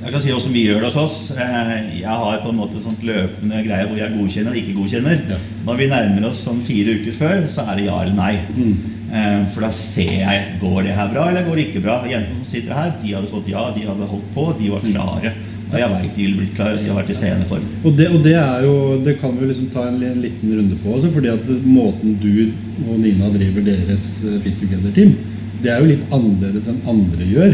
[0.01, 1.17] Jeg kan si hvordan vi gjør det hos oss.
[1.37, 4.73] Eh, Jeg har på en måte en sånt løpende greie hvor jeg godkjenner og ikke
[4.79, 5.19] godkjenner.
[5.29, 5.37] Ja.
[5.67, 8.33] Når vi nærmer oss sånn fire uker før, så er det ja eller nei.
[8.55, 8.73] Mm.
[9.11, 11.99] Eh, For da ser jeg går det her bra eller går det ikke bra.
[12.09, 15.33] Jentene som sitter her, de hadde fått ja, de hadde holdt på, de var klare.
[15.71, 17.67] Og jeg veit de ville blitt klare, de har vært i sceneform.
[17.85, 18.33] Og det, og det
[18.65, 18.73] jo
[19.05, 20.95] Det kan vi liksom ta en, liten runde på.
[20.95, 22.49] Altså, fordi at måten du
[22.89, 25.13] og Nina driver deres eh, Fit Together-team,
[25.61, 27.53] det er jo litt annerledes enn andre gjør.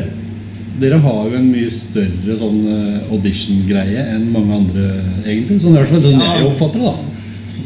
[0.77, 4.87] Dere har jo en mye større sånn eh, audition-greie enn mange andre,
[5.25, 5.57] egentlig.
[5.63, 6.35] Sånn i hvert fall den Ja.
[6.37, 7.13] jeg oppfatter det, da.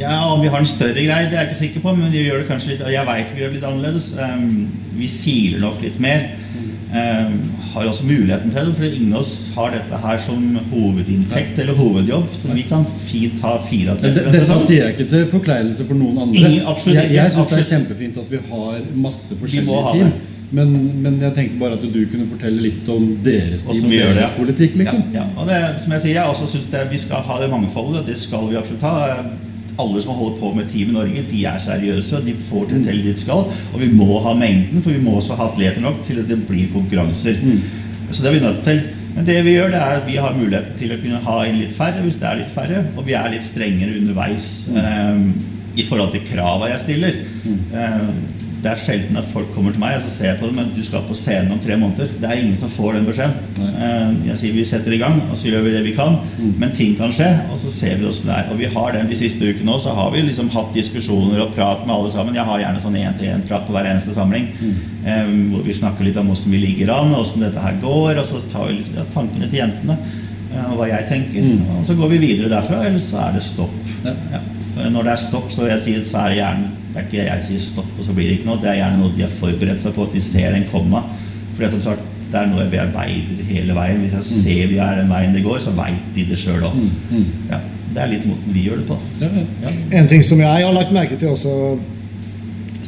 [0.02, 2.24] Ja, om vi har en større greie, det er jeg ikke sikker på, men vi
[2.24, 4.08] gjør det kanskje litt, jeg vet vi gjør det litt annerledes.
[4.18, 6.30] Um, vi siler nok litt mer.
[6.56, 11.60] Um, har også muligheten til det, for ingen av oss har dette her som hovedinntekt
[11.64, 15.86] eller hovedjobb, så vi kan fint ha fire av dette sier jeg ikke til forkleinelse
[15.88, 16.42] for noen andre.
[16.42, 20.12] Ingen- absolutt jeg jeg syns det er kjempefint at vi har masse forskjellige team.
[20.52, 24.10] Men, men jeg tenkte bare at du kunne fortelle litt om deres team og deres
[24.10, 24.76] det, deres politikk.
[24.82, 25.06] liksom.
[25.14, 25.28] Ja, ja.
[25.40, 28.18] Og det, som jeg sier, jeg også synes det, vi skal ha det mangfoldet, det
[28.20, 28.98] skal vi absolutt ha.
[29.82, 33.04] Alle som holder på med Team i Norge, de er seriøse, de får det til
[33.04, 33.48] dit de skal.
[33.74, 36.42] Og vi må ha mengden, for vi må også ha atleter nok til at det
[36.48, 37.40] blir konkurranser.
[37.42, 37.62] Mm.
[38.12, 38.82] Så det er vi nødt til.
[39.16, 41.60] Men det vi gjør, det er at vi har mulighet til å kunne ha inn
[41.60, 45.26] litt færre hvis det er litt færre, og vi er litt strengere underveis eh,
[45.76, 47.20] i forhold til krava jeg stiller.
[47.48, 48.06] Eh,
[48.62, 50.68] det er sjelden at folk kommer til meg og så ser jeg på det, men
[50.76, 52.12] du skal på scenen om tre måneder.
[52.22, 53.34] Det er ingen som får den beskjeden.
[53.58, 56.20] Eh, jeg sier vi setter i gang, og så gjør vi det vi kan.
[56.62, 58.52] Men ting kan skje, og så ser vi åssen det er.
[58.54, 61.56] Og vi har den de siste ukene òg, så har vi liksom hatt diskusjoner og
[61.58, 62.38] prat med alle sammen.
[62.38, 64.52] Jeg har gjerne sånn én-til-én-prat på hver eneste samling.
[65.06, 68.20] eh, hvor vi snakker litt om åssen vi ligger an, åssen dette her går.
[68.22, 69.98] Og så tar vi liksom, ja, tankene til jentene
[70.54, 71.42] eh, og hva jeg tenker.
[71.42, 71.80] Mm.
[71.80, 73.74] Og så går vi videre derfra, eller så er det stopp.
[74.06, 74.14] Ja.
[74.36, 74.46] Ja.
[74.92, 77.26] Når det er stopp, så vil jeg si, så er det gjerne Det er ikke
[77.26, 78.60] jeg sier stopp, og så blir det ikke noe.
[78.62, 81.04] Det er gjerne noe de har forberedt seg på, at de ser den komme.
[81.54, 84.04] For det er som sagt, det er noe jeg bearbeider hele veien.
[84.04, 86.76] Hvis jeg ser vi er den veien det går, så veit de det sjøl òg.
[86.80, 87.26] Mm, mm.
[87.52, 87.60] Ja,
[87.96, 89.00] det er litt måten vi gjør det på.
[89.24, 89.46] Ja, ja.
[89.66, 89.74] Ja.
[90.00, 91.56] En ting som jeg har lagt merke til også,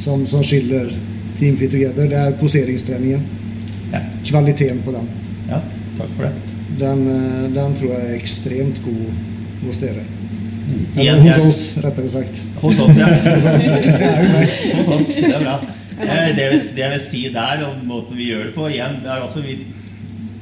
[0.00, 0.92] som, som skiller
[1.38, 3.24] Team Fit Together, det er poseringstreningen.
[3.92, 4.00] Ja.
[4.26, 5.08] Kvaliteten på den.
[5.48, 5.60] ja,
[5.98, 6.32] takk for det.
[6.80, 10.04] Den, eh, den tror jeg er ekstremt god hos dere.
[10.96, 12.42] Eller hos oss, rettere sagt.
[12.62, 13.08] Hos oss, ja.
[14.78, 15.58] Hos oss, det er bra.
[16.00, 19.12] Eh, Det jeg, vil, vil si der, om måten vi gjør det på igjen, det
[19.12, 19.58] er altså vi,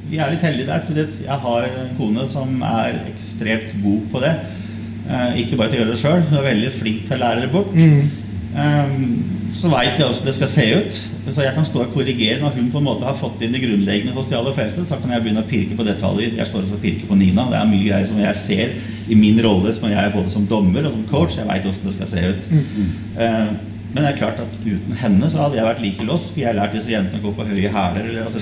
[0.09, 4.23] vi er litt heldige der, fordi jeg har en kone som er ekstremt god på
[4.23, 4.33] det.
[5.03, 7.45] Eh, ikke bare til å gjøre det sjøl, hun er veldig flink til å lære
[7.45, 7.73] det bort.
[7.75, 8.22] Mm.
[8.53, 10.99] Um, så veit jeg hvordan det skal se ut.
[11.33, 13.63] Så jeg kan stå og korrigere når hun på en måte har fått inn det
[13.63, 14.85] grunnleggende hos de aller fleste.
[14.89, 16.35] Så kan jeg begynne å pirke på detaljer.
[16.37, 17.47] Jeg står også og pirker på Nina.
[17.49, 18.73] Det er mye greier som jeg ser
[19.09, 21.37] i min rolle som jeg er både som dommer og som coach.
[21.39, 22.49] Jeg veit hvordan det skal se ut.
[23.17, 23.53] Uh,
[23.93, 26.31] men det er klart at uten henne så hadde jeg vært like lost.
[26.31, 28.07] Skulle jeg lært disse jentene å gå på høye hæler?
[28.09, 28.41] eller, Altså,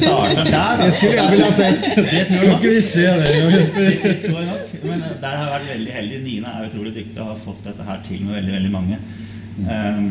[0.00, 0.80] starta der.
[0.82, 1.84] Det skulle jeg ville ha sett.
[1.94, 2.64] Det tror jeg nok.
[3.76, 3.90] det?
[4.02, 4.72] Det tror jeg nok.
[4.82, 6.22] Men eh, der har jeg vært veldig heldig.
[6.26, 8.98] Nina er utrolig dyktig og har fått dette her til med veldig, veldig mange.
[9.60, 10.06] Um,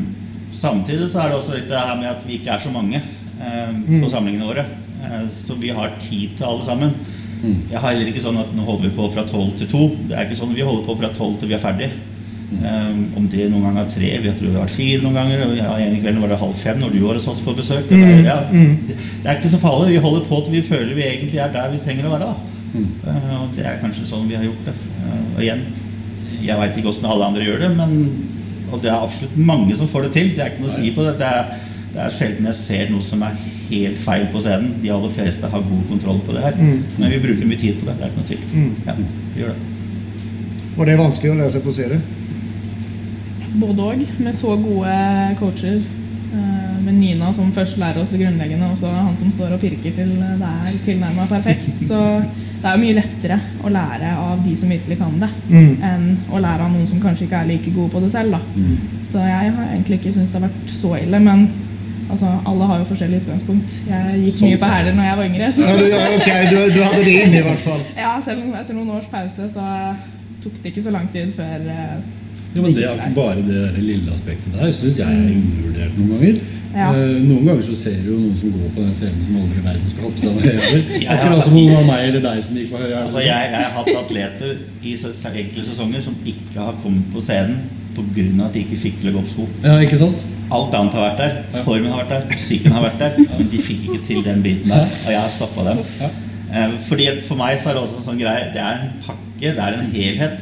[0.55, 3.01] samtidig så er det også litt det her med at vi ikke er så mange
[3.39, 4.67] um, på samlingene våre.
[4.99, 6.93] Uh, så vi har tid til alle sammen.
[7.39, 9.83] Jeg har heller ikke sånn at nå holder vi på fra tolv til to.
[10.09, 11.87] Det er ikke sånn, Vi holder på fra tolv til vi er ferdig.
[12.49, 15.43] Um, om det noen ganger er tre, vi tror vi har vært fire noen ganger.
[15.45, 17.85] Og ja, en kveld var det halv fem når du var hos oss på besøk.
[17.87, 19.93] Det, var, ja, det, det er ikke så farlig.
[19.93, 22.31] Vi holder på til vi føler vi egentlig er der vi trenger å være.
[22.31, 22.55] da.
[22.73, 24.75] Uh, og det er kanskje sånn vi har gjort det.
[24.99, 25.63] Uh, og igjen,
[26.43, 27.95] jeg veit ikke åssen alle andre gjør det, men
[28.71, 30.31] og det er absolutt mange som får det til.
[30.35, 31.15] Det er ikke noe å si på det.
[31.21, 33.37] Det er, det er sjelden jeg ser noe som er
[33.69, 34.77] helt feil på scenen.
[34.83, 36.57] De aller fleste har god kontroll på det her.
[36.59, 36.79] Mm.
[36.97, 37.97] Men vi bruker mye tid på det.
[37.99, 38.47] Det er ikke noe tvil.
[38.53, 38.71] Mm.
[38.87, 39.75] Ja, vi gjør det.
[40.79, 42.01] Og det vanskelig å lære seg posere.
[43.59, 44.99] Både òg, med så gode
[45.41, 45.79] coacher.
[46.33, 49.59] Eh, Med Nina som først lærer oss det grunnleggende, og så han som står og
[49.61, 51.81] pirker til det er tilnærma perfekt.
[51.87, 51.99] Så
[52.59, 55.77] det er jo mye lettere å lære av de som virkelig kan det, Mm.
[55.83, 58.31] enn å lære av noen som kanskje ikke er like gode på det selv.
[58.31, 58.39] da.
[59.11, 61.49] Så jeg har egentlig ikke syntes det har vært så ille, men
[62.09, 63.69] Altså, alle har jo forskjellig utgangspunkt.
[63.87, 64.49] Jeg gikk Sånt.
[64.49, 65.51] mye på hæler når jeg var yngre.
[65.53, 67.79] Så Ja, du, ja, ok, du, du hadde det inne i hvert fall.
[68.03, 69.65] ja, selv om etter noen års pause så
[70.43, 71.99] tok det ikke så lang tid før eh,
[72.55, 74.71] Ja, men Det er ikke bare det der lille aspektet der.
[74.73, 76.39] syns jeg er undervurdert noen ganger.
[76.69, 76.87] Ja.
[76.93, 79.57] Eh, noen ganger så ser du jo noen som går på den scenen som aldri
[79.61, 80.83] i verden skal hoppe seg ned heller.
[81.15, 82.93] Akkurat som om det var meg eller deg som gikk på høy.
[82.99, 87.59] Altså, jeg, jeg har hatt atleter i enkelte sesonger som ikke har kommet på scenen
[87.97, 88.45] pga.
[88.45, 89.47] at de ikke fikk til å gå på sko.
[89.65, 90.25] Ja, ikke sant?
[90.53, 91.63] Alt annet har vært der.
[91.65, 93.17] Formen har vært der, musikken har vært der.
[93.37, 95.81] Men de fikk ikke til den biten der, og jeg har stoppa dem.
[95.99, 96.09] Ja.
[96.49, 99.51] Eh, Fordi For meg så er det også en sånn greie Det er en pakke,
[99.53, 100.39] det er en helhet.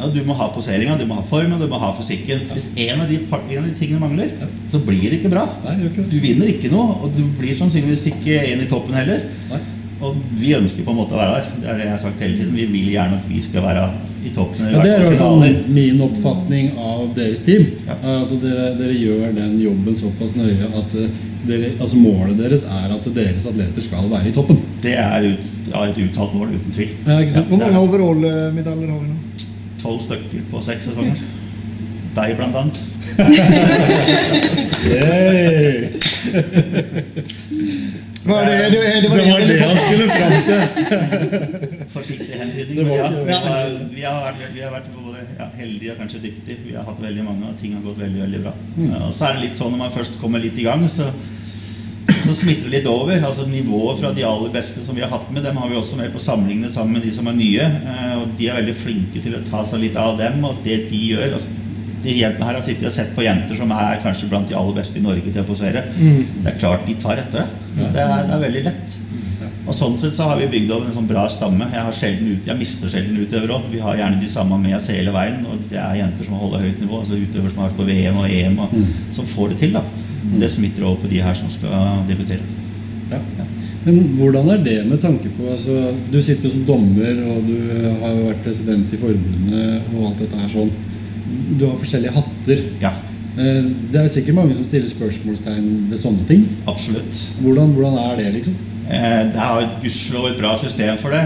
[0.00, 2.46] Ja, du må ha poseringa, du må ha formen, du må ha fysikken.
[2.54, 4.48] Hvis en av de, en av de tingene mangler, Ja.
[4.72, 5.44] så blir det ikke bra.
[5.66, 9.28] Nei, ikke Du vinner ikke noe, og du blir sannsynligvis ikke en i toppen heller.
[9.50, 9.60] Nei.
[10.00, 11.48] Og vi ønsker på en måte å være der.
[11.60, 12.54] Det er det jeg har sagt hele tiden.
[12.56, 13.82] Vi vil gjerne at vi skal være
[14.24, 14.70] i toppen.
[14.72, 15.42] Ja, det er i hvert fall
[15.76, 17.66] min oppfatning av deres team.
[17.84, 17.98] Ja.
[18.22, 21.12] At dere, dere gjør den jobben såpass nøye at eh,
[21.48, 24.62] dere, altså målet deres er at deres atleter skal være i toppen.
[24.80, 26.94] Det er ut, ja, et uttalt mål, uten tvil.
[27.04, 27.52] Ja, ikke sant?
[27.52, 29.18] Hvor mange overall-medaljer har vi nå?
[29.82, 31.20] Tolv stykker på seks sesonger.
[32.16, 32.82] Deg, blant annet.
[34.90, 35.90] Yay!
[38.24, 40.60] Var det, det, det, Det var det han skulle fram til.
[41.96, 42.76] Forsiktig hentydning.
[42.76, 46.22] Det ja, vi, har, vi, har vært, vi har vært både ja, heldige og kanskje
[46.26, 46.58] dyktige.
[46.66, 48.54] Vi har hatt veldig mange, og ting har gått veldig veldig bra.
[48.76, 48.90] Mm.
[49.06, 51.08] Og så er det litt sånn når man først kommer litt i gang, så,
[52.26, 53.20] så smitter det litt over.
[53.26, 55.96] altså Nivået fra de aller beste som vi har hatt med, dem har vi også
[55.98, 57.60] med på samlingene sammen med de som er nye.
[57.62, 60.88] eh, Og de er veldig flinke til å ta seg litt av dem, og det
[60.90, 61.50] de gjør altså,
[62.02, 64.72] De jentene her har sittet og sett på jenter som er kanskje blant de aller
[64.72, 65.82] beste i Norge til å posere.
[65.98, 66.22] Mm.
[66.44, 67.90] Det er klart de tar etter det.
[67.92, 68.96] Det er, det er veldig lett.
[69.68, 71.68] Og sånn sett så har vi bygd opp en sånn bra stamme.
[71.68, 73.66] Jeg, har sjelden ut, jeg mister sjelden utøvere òg.
[73.70, 75.44] Vi har gjerne de samme med oss hele veien.
[75.44, 77.02] Og det er jenter som holder høyt nivå.
[77.02, 78.86] Altså utøvere som har vært på VM og EM, og Mm.
[79.12, 79.72] som får det til.
[79.76, 79.82] da.
[80.38, 82.44] Det smitter over på de her som skal debutere.
[83.10, 83.18] Ja.
[83.84, 87.56] Men hvordan er det med tanke på altså, Du sitter jo som dommer, og du
[88.02, 90.70] har jo vært president i forbundet og alt dette her sånn.
[91.58, 92.62] Du har forskjellige hatter.
[92.82, 92.92] Ja,
[93.38, 96.48] Eh, Det er sikkert mange som stiller spørsmålstegn ved sånne ting.
[96.66, 97.24] absolutt.
[97.40, 98.54] Hvordan, hvordan er det, liksom?
[98.90, 101.22] Eh, det er et gudskjelov et bra system for det.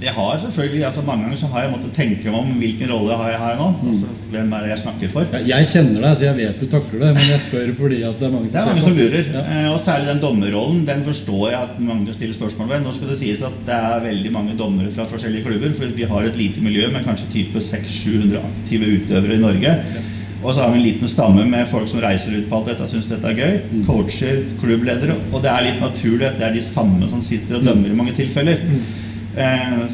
[0.00, 3.30] Det har selvfølgelig, altså Mange ganger så har jeg måttet tenke om hvilken rolle har
[3.34, 3.66] jeg her nå.
[3.82, 3.88] Mm.
[3.90, 5.26] Altså, hvem er det jeg snakker for?
[5.34, 8.20] Ja, Jeg kjenner deg, så jeg vet du takler det, men jeg spør fordi at
[8.20, 9.28] det er mange som Det er mange som lurer.
[9.34, 9.42] Ja.
[9.56, 10.86] Eh, Og særlig den dommerrollen.
[10.88, 12.86] Den forstår jeg at mange stiller spørsmål ved.
[12.86, 15.76] Nå skal det sies at det er veldig mange dommere fra forskjellige klubber.
[15.76, 19.76] For vi har et lite miljø med kanskje type 600-700 aktive utøvere i Norge.
[20.40, 22.86] Og så har vi en liten stamme med folk som reiser ut på alt dette
[22.86, 23.58] og syns dette er gøy.
[23.68, 23.84] Mm.
[23.84, 25.18] Coacher, klubbledere.
[25.34, 27.98] Og det er litt naturlig at det er de samme som sitter og dømmer i
[27.98, 28.62] mange tilfeller.
[28.64, 29.09] Eh,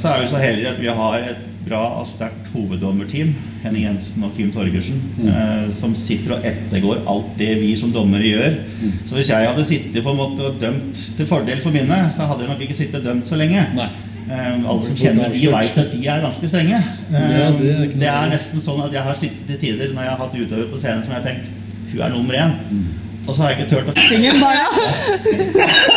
[0.01, 3.33] Så er vi så heldige at vi har et bra og sterkt hoveddommerteam,
[3.65, 5.29] Henning Jensen og Kim Torgersen, Mm.
[5.29, 8.55] eh, som sitter og ettergår alt det vi som dommere gjør.
[8.83, 8.93] Mm.
[9.07, 12.23] Så hvis jeg hadde sittet på en måte og dømt til fordel for mine, så
[12.29, 13.67] hadde jeg nok ikke sittet dømt så lenge.
[13.75, 13.89] Nei.
[14.31, 16.79] Eh, alle som kjenner de, veit at de er ganske strenge.
[16.79, 20.03] Eh, Ja, det er det er nesten sånn at jeg har sittet til tider når
[20.03, 21.51] jeg har hatt utøvere på scenen som jeg har tenkt
[21.93, 22.55] hun er nummer én.
[22.71, 22.87] Mm.
[23.27, 24.65] Og så har jeg ikke turt å si Ingen bare,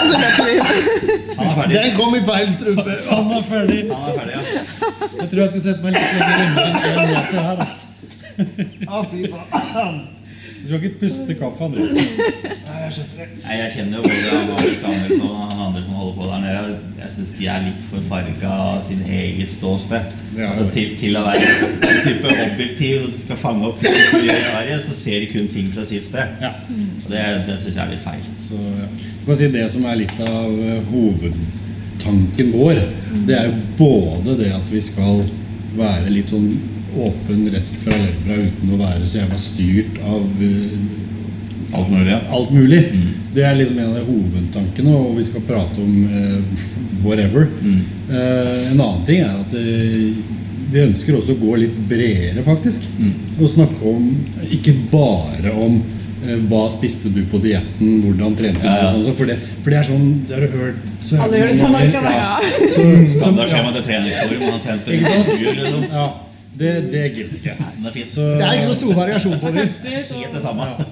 [0.09, 0.63] Så løper vi ut.
[1.37, 1.73] han er ferdig.
[1.75, 2.95] Den kom i feil strupe!
[3.09, 3.79] Han er ferdig.
[3.91, 4.41] Han er ferdig, ja.
[5.19, 7.57] Jeg tror jeg skal sette meg litt lenger unna enn en meter her.
[7.65, 7.85] Altså.
[8.87, 9.95] Å, fy faen.
[10.61, 11.93] Du skal ikke puste kaffe, Andreas.
[12.69, 13.27] Nei, jeg skjønner det.
[13.43, 16.41] Nei, Jeg kjenner jo både han Alex Danielsson og han andre som holder på der
[16.43, 16.79] nede.
[16.99, 20.09] Jeg syns de er litt for farga av sin eget ståsted.
[20.37, 21.53] Ja, altså, til, til å være
[21.89, 25.29] en type objektiv og skal fange opp folk som gjør i Sverige, så ser de
[25.33, 26.35] kun ting fra sitt sted.
[26.43, 26.51] Ja.
[26.69, 28.27] Og det, det syns jeg er litt feil.
[28.49, 28.89] Så ja.
[29.21, 32.83] Du kan si Det som er litt av eh, hovedtanken vår,
[33.29, 35.23] det er jo både det at vi skal
[35.79, 36.51] være litt sånn
[36.97, 41.05] åpen rett fra levra uten å være så jævla styrt av uh,
[41.69, 42.19] Alt mulig, ja.
[42.33, 42.79] alt mulig.
[42.89, 43.09] Mm.
[43.35, 46.63] Det er liksom en av de hovedtankene, og vi skal prate om uh,
[47.03, 47.45] whatever.
[47.61, 47.83] Mm.
[48.09, 49.53] Uh, en annen ting er at
[50.73, 52.87] vi ønsker også å gå litt bredere, faktisk.
[52.97, 53.13] Mm.
[53.37, 54.09] Og snakke om
[54.49, 55.77] ikke bare om
[56.49, 58.87] hva spiste du på dietten, hvordan trente du, Ja, ja.
[58.89, 61.51] og sånn, for, det, for det er sånn Det har du hørt så Alle gjør
[61.53, 61.83] det samme?
[61.87, 62.33] Ja.
[63.13, 65.29] Standardskjema til treningsforum, han sendte Ikke sant?
[65.29, 65.85] intervjuer, liksom.
[65.93, 66.07] ja,
[66.59, 67.53] det, det gidder ikke.
[67.59, 68.07] Nei, det er.
[68.11, 69.65] Så, Det er ikke så stor variasjon på det.
[69.85, 70.67] Helt det samme.
[70.67, 70.87] Ja.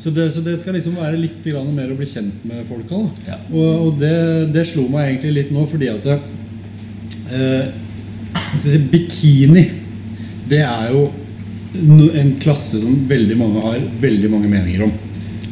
[0.00, 3.02] Så, det, så det skal liksom være litt mer å bli kjent med folka.
[3.28, 3.36] Ja.
[3.52, 4.14] Og, og det,
[4.54, 6.08] det slo meg egentlig litt nå, fordi at
[7.34, 7.68] eh,
[8.62, 9.66] si, Bikini,
[10.48, 11.04] det er jo
[12.16, 14.94] en klasse som veldig mange har veldig mange meninger om.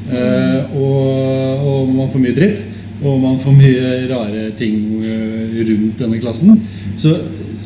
[0.08, 2.64] Eh, og, og man får mye dritt,
[3.04, 6.64] og man får mye rare ting eh, rundt denne klassen.
[6.98, 7.18] Så,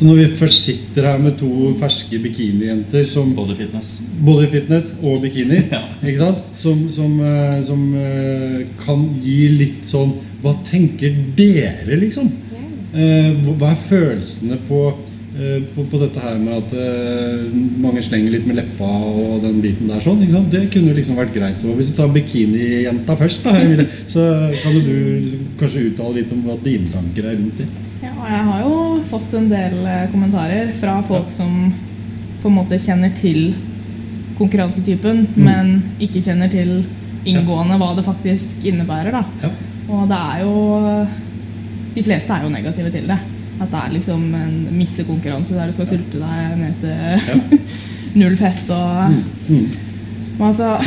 [0.02, 4.00] Så når vi først sitter her med to ferske bikinijenter som Body fitness.
[4.26, 5.82] både fitness og bikini, Ja.
[6.02, 6.40] ikke sant?
[6.58, 12.32] Som, som, eh, som eh, kan gi litt sånn Hva tenker dere, liksom?
[12.92, 14.80] Eh, hva- er følelsene på,
[15.76, 16.74] på, på dette her med at
[17.86, 20.18] mange slenger litt med leppa og den biten der sånn?
[20.26, 20.50] Ikke sant?
[20.52, 21.62] Det kunne liksom vært greit.
[21.62, 24.26] Og hvis du tar bikinijenta først, da, så
[24.64, 27.70] kan du liksom kanskje uttale litt om hva dine tanker er rundt det.
[28.02, 28.76] Ja, og jeg har jo
[29.10, 31.72] fått en del eh, kommentarer fra folk som
[32.42, 33.52] på en måte kjenner til
[34.38, 35.68] konkurransetypen, men
[36.02, 36.80] ikke kjenner til
[37.28, 39.12] inngående hva det faktisk innebærer.
[39.14, 39.22] da.
[39.44, 39.50] Ja.
[39.92, 41.06] Og det er jo
[41.94, 43.18] De fleste er jo negative til det.
[43.60, 47.60] At det er liksom en missekonkurranse der du skal sulte deg ned til
[48.22, 49.68] null fett og Mm.
[50.38, 50.78] Men altså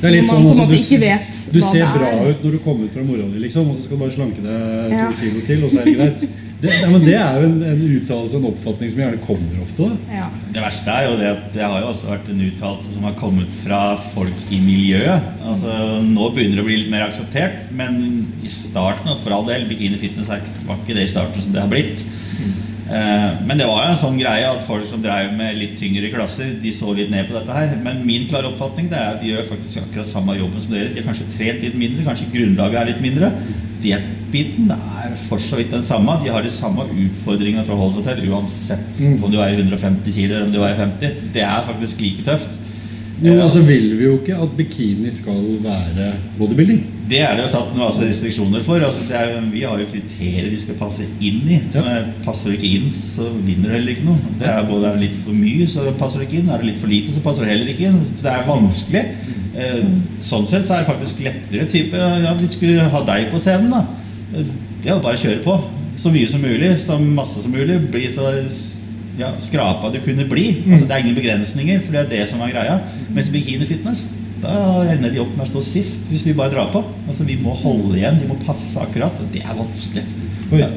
[0.00, 1.84] Det er litt Når sånn man på en du- måte ikke vet Du hva ser
[1.84, 2.30] det bra er.
[2.32, 4.40] ut når du kommer ut fra mora di, liksom, og så skal du bare slanke
[4.42, 5.10] deg to Ja.
[5.20, 6.24] kilo til, og så er det greit.
[6.62, 9.62] Det, nei, men det er jo en, en uttalelse og en oppfatning som gjerne kommer
[9.64, 9.82] ofte.
[9.88, 10.14] da.
[10.14, 10.26] Ja.
[10.54, 13.16] Det verste er jo det at det har jo også vært en uttalelse som har
[13.18, 13.80] kommet fra
[14.14, 15.26] folk i miljøet.
[15.42, 15.74] Altså,
[16.06, 17.98] Nå begynner det å bli litt mer akseptert, men
[18.46, 21.64] i starten, og for all del, bikini fitness var ikke det i starten som det
[21.64, 22.04] har blitt.
[22.92, 26.10] Eh, Men det var jo en sånn greie at folk som drev med litt tyngre
[26.12, 27.76] klasser, de så litt ned på dette her.
[27.82, 30.92] Men min klare oppfatning det er at de gjør faktisk akkurat samme jobben som dere.
[30.92, 33.32] De har kanskje trent litt mindre, kanskje grunnlaget er litt mindre.
[33.82, 36.18] Diettbiten er for så vidt den samme.
[36.22, 39.24] De har de samme utfordringene fra seg Hotel uansett Mm.
[39.24, 41.32] om du veier 150 kg eller om du veier 50.
[41.32, 42.58] Det er faktisk like tøft.
[43.22, 46.80] Jo, altså vil vi jo ikke at bikini skal være bodybuilding.
[47.12, 48.80] Det er det jo satt masse restriksjoner for.
[48.80, 51.58] Altså det er, vi har jo kriterier vi skal passe inn i.
[51.74, 51.98] Ja.
[52.24, 54.32] Passer du ikke inn, så vinner du heller ikke noe.
[54.40, 56.48] Det er både er det litt for mye, så passer du ikke inn.
[56.48, 58.00] Er det litt for lite, så passer du heller ikke inn.
[58.08, 59.04] Så det er vanskelig.
[59.52, 59.84] Eh,
[60.24, 63.74] Sånn sett så er det faktisk lettere type Ja, vi skulle ha deg på scenen,
[63.74, 63.84] da.
[64.32, 65.58] Det er jo bare å kjøre på.
[66.00, 67.76] Så mye som mulig, så masse som mulig.
[67.92, 68.30] Bli så
[69.18, 70.46] ja, skrapa du kunne bli.
[70.64, 72.78] Altså, det er ingen begrensninger, for det er det som er greia.
[73.12, 74.06] Mens bikini fitness,
[74.42, 76.82] da ender de opp med å stå sist hvis vi bare drar på.
[77.06, 79.14] Altså, vi må holde igjen, de må passe akkurat.
[79.22, 80.04] og Det er vanskelig.
[80.52, 80.68] Oi, Ja,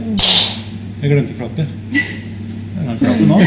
[1.02, 1.66] jeg glemte å klappe.
[1.96, 3.38] jeg kan klappe nå.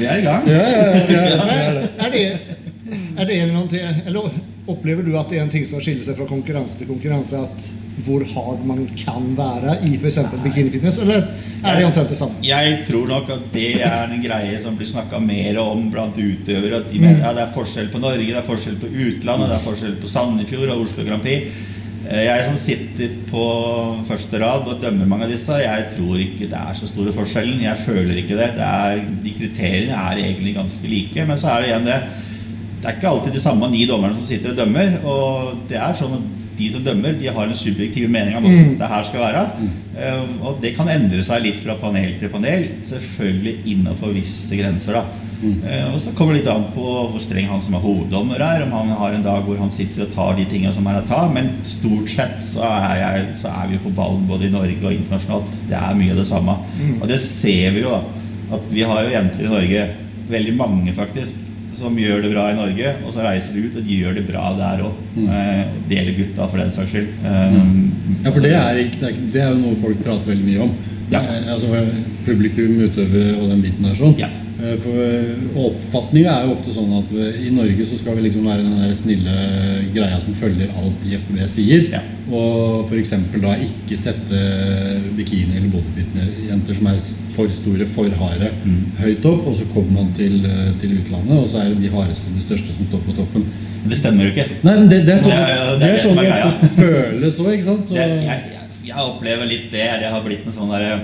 [0.00, 0.46] Vi er i gang.
[0.48, 1.74] Ja, ja, ja, ja, ja, det er
[2.14, 2.30] det.
[3.20, 3.80] Er det, en eller annen til?
[4.06, 4.20] eller
[4.72, 7.40] opplever du at det er en ting som skiller seg fra konkurranse til konkurranse?
[7.40, 7.70] At
[8.06, 10.20] hvor hard man kan være i f.eks.
[10.44, 11.00] bikinifitness?
[11.02, 11.26] Eller
[11.60, 12.38] er det omtrent det samme?
[12.44, 16.80] Jeg tror nok at det er en greie som blir snakka mer om blant utøvere.
[16.80, 19.58] At de mener ja, det er forskjell på Norge, det er forskjell på utlandet, det
[19.58, 21.60] er forskjell på Sandefjord og Oslo Grand Prix.
[22.08, 23.44] Eh, Jeg som sitter på
[24.08, 27.60] første rad og dømmer mange av disse, jeg tror ikke det er så store forskjellen.
[27.66, 28.50] Jeg føler ikke det.
[28.56, 31.28] det er, de kriteriene er egentlig ganske like.
[31.28, 32.00] Men så er det igjen det
[32.80, 34.94] Det er ikke alltid de samme ni dommerne som sitter og dømmer.
[35.04, 36.28] Og det er sånn at
[36.60, 39.42] de som dømmer, de har en subjektiv mening om hvordan det her skal være.
[39.96, 44.92] Eh, Og det kan endre seg litt fra panel til panel, selvfølgelig innenfor visse grenser.
[44.92, 45.04] da.
[45.64, 48.62] Eh, Og så kommer det litt an på hvor streng han som er hoveddommer er,
[48.64, 51.06] om han har en dag hvor han sitter og tar de tingene som er å
[51.08, 51.28] ta.
[51.32, 54.92] Men stort sett så er, jeg, så er vi på ballen både i Norge og
[54.92, 55.52] internasjonalt.
[55.68, 56.56] Det er mye av det samme.
[57.00, 58.02] Og det ser vi jo, da.
[58.56, 59.88] At vi har jo jenter i Norge,
[60.28, 61.36] veldig mange faktisk,
[61.80, 64.26] som gjør det bra i Norge, og så reiser de ut, og de gjør det
[64.28, 65.00] bra der òg.
[65.24, 67.10] Eh, det gjelder gutta, for den saks skyld.
[67.24, 67.90] Um,
[68.20, 70.64] Ja, for det er, ikke, det, er, det er jo noe folk prater veldig mye
[70.68, 70.72] om.
[71.10, 71.22] Ja.
[71.24, 71.72] Eh, Altså
[72.26, 74.14] Publikum, utøvere og den biten der sånn.
[74.20, 74.28] Ja.
[74.60, 78.64] Eh, For Oppfatninga er jo ofte sånn at i Norge så skal vi liksom være
[78.66, 79.36] den der snille
[79.94, 81.86] greia som følger alt IFBB sier.
[81.94, 82.02] Ja.
[82.30, 83.10] Og f.eks.
[83.42, 84.40] da ikke sette
[85.16, 87.00] bikini- eller bodyfit-jenter som er
[87.34, 88.92] for store, for harde, Mm.
[89.00, 89.46] høyt opp.
[89.46, 92.40] Og så kommer man til, eh, til utlandet, og så er det de hardeste de
[92.44, 93.44] største som står på toppen.
[93.88, 94.46] det stemmer jo ikke.
[94.62, 97.52] Nei, men det, det er sånn ja, det det er sånn det ofte føles òg,
[97.54, 97.86] ikke sant?
[97.88, 99.86] Så, jeg, jeg, jeg, jeg opplever litt det.
[100.02, 100.98] Det har blitt en sånn derre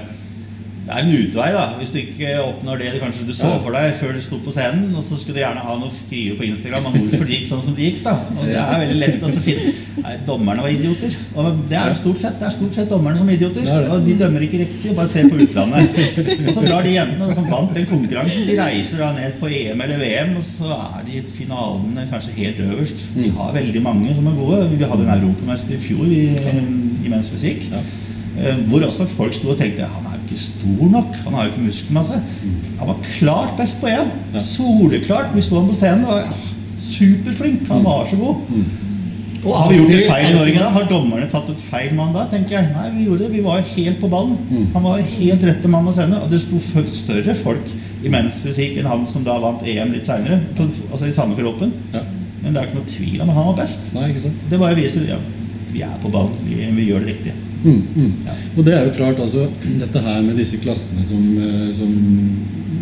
[0.86, 1.62] Det er en utvei, da.
[1.80, 4.92] Hvis du ikke oppnår det kanskje du så for deg før du sto på scenen,
[4.94, 7.48] og så skulle du gjerne ha noe å skrive på Instagram om hvorfor det gikk
[7.50, 8.12] sånn som det gikk, da.
[8.36, 11.16] Og det er veldig lett å så finne Nei, dommerne var idioter.
[11.34, 13.66] Og det er stort sett det er stort sett dommerne som er idioter.
[13.66, 13.88] Er.
[13.90, 14.92] Og de dømmer ikke riktig.
[14.94, 15.98] Bare se på utlandet.
[16.36, 19.82] Og så drar de jentene som vant den konkurransen, de reiser da ned på EM
[19.82, 23.08] eller VM, og så er de i finalene kanskje helt øverst.
[23.16, 24.62] Vi har veldig mange som er gode.
[24.76, 27.66] Vi hadde en europamester i fjor i, i menns fysikk.
[28.36, 31.52] Eh, Hvor også folk sto og tenkte han er ikke stor nok, han har jo
[31.54, 32.18] ikke muskelmasse.
[32.80, 34.10] Han var klart best på EM.
[34.42, 35.32] Soleklart.
[35.36, 36.34] Vi sto han på scenen og var
[36.86, 37.68] superflink.
[37.70, 38.36] Han var så god.
[39.46, 40.68] Og Har vi gjort det feil i Norge da?
[40.74, 42.24] Har dommerne tatt ut feil mann da?
[42.32, 42.70] tenker jeg.
[42.74, 43.32] Nei, vi gjorde det.
[43.36, 44.36] Vi var helt på ballen.
[44.50, 44.64] Mm.
[44.74, 46.18] Han var helt rette mann å sende.
[46.24, 46.58] Og det sto
[46.90, 47.70] større folk
[48.02, 50.40] i menns fysikk enn han som da vant EM litt seinere.
[50.90, 51.74] Altså i Sandefjord Open.
[51.94, 52.02] ja.
[52.42, 53.86] Men det er ikke noe tvil om at han var best.
[53.94, 54.42] Nei, ikke sant?
[54.50, 55.16] Det bare viser ja,
[55.72, 56.34] vi er på ballen.
[56.46, 57.32] Vi, vi gjør det riktig.
[57.64, 58.12] Mm, mm.
[58.56, 59.48] Og det er jo klart, altså,
[59.82, 61.92] dette her med disse klassene som, eh, som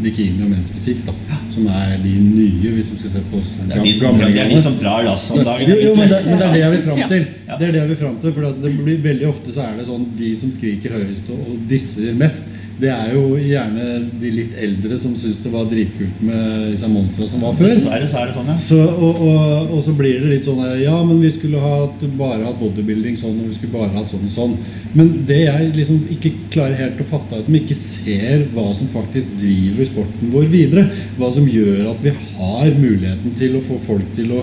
[0.04, 1.14] bikini og mensfysikk, da,
[1.52, 4.50] som er de nye, hvis vi skal se på oss Det er de som, er
[4.50, 5.70] de som drar lasset om dagen.
[5.70, 7.24] Jo, jo, men, det, men det er det jeg vil fram til.
[7.46, 9.88] Det er det jeg vil fram til, for det blir, Veldig ofte så er det
[9.88, 12.44] sånn de som skriker høyest og, og disser mest,
[12.80, 13.88] det er jo gjerne
[14.20, 17.70] de litt eldre som syns det var dritkult med disse monstrene som var før.
[17.72, 18.56] Dessverre så er det sånn, ja.
[18.68, 22.44] Så, og, og, og så blir det litt sånn Ja, men vi skulle hatt, bare
[22.46, 24.56] hatt bodybuilding sånn, og vi skulle bare hatt sånn og sånn.
[24.94, 28.90] Men det jeg liksom ikke klarer helt å fatte, er at ikke ser hva som
[28.92, 30.88] faktisk driver sporten vår videre.
[31.18, 34.42] Hva som gjør at vi har muligheten til å få folk til å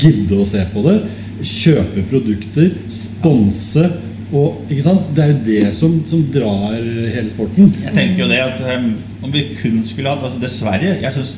[0.00, 0.96] gidde å se på det.
[1.42, 3.88] Kjøpe produkter, sponse.
[4.32, 5.08] Og ikke sant?
[5.16, 7.74] Det er jo det som, som drar hele sporten.
[7.84, 8.94] Jeg tenker jo det at um,
[9.26, 11.34] om vi kun skulle hatt altså Dessverre, jeg synes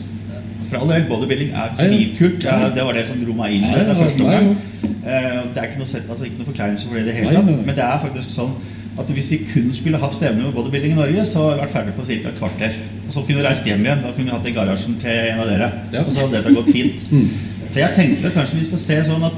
[0.69, 2.45] for all del bodybuilding er dritkult.
[2.45, 4.49] Ja, det var det som dro meg inn i det første gang.
[4.49, 4.95] omgang.
[5.05, 7.67] Eh, det er ikke noe, altså, ikke noe forkleinelse for det i det hele tatt.
[7.69, 8.55] Men det er faktisk sånn
[8.99, 11.75] at hvis vi kun skulle hatt stevne med bodybuilding i Norge, så hadde vi vært
[11.75, 12.19] ferdig på ca.
[12.31, 12.79] et kvarter.
[13.07, 14.05] Og så kunne vi reist hjem igjen.
[14.05, 15.73] Da kunne vi hatt det i garasjen til en av dere.
[16.05, 17.05] Og så hadde dette gått fint.
[17.11, 17.27] Mm.
[17.75, 19.34] Så jeg tenker at kanskje vi skal se sånn at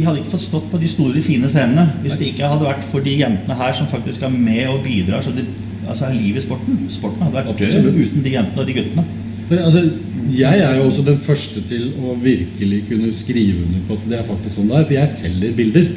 [0.00, 2.86] de hadde ikke fått stått på de store, fine scenene hvis det ikke hadde vært
[2.92, 5.24] for de jentene her som faktisk er med og bidrar.
[5.24, 5.44] Så det
[5.86, 6.86] altså, er liv i sporten.
[6.92, 7.98] Sporten hadde vært død Absolutt.
[8.00, 9.04] uten de jentene og de guttene.
[9.50, 9.82] Men, altså,
[10.30, 14.18] jeg er jo også den første til å virkelig kunne skrive under på at det
[14.20, 14.88] er faktisk sånn det er.
[14.88, 15.88] For jeg selger bilder.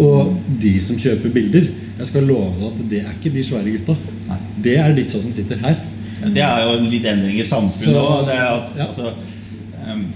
[0.00, 3.74] Og de som kjøper bilder, jeg skal love deg at det er ikke de svære
[3.74, 3.96] gutta.
[4.28, 4.38] Nei.
[4.62, 5.80] Det er disse som sitter her.
[6.20, 8.30] Det er jo litt endring i samfunnet òg.
[8.30, 8.86] Ja.
[8.86, 9.14] altså,
[9.88, 10.06] em,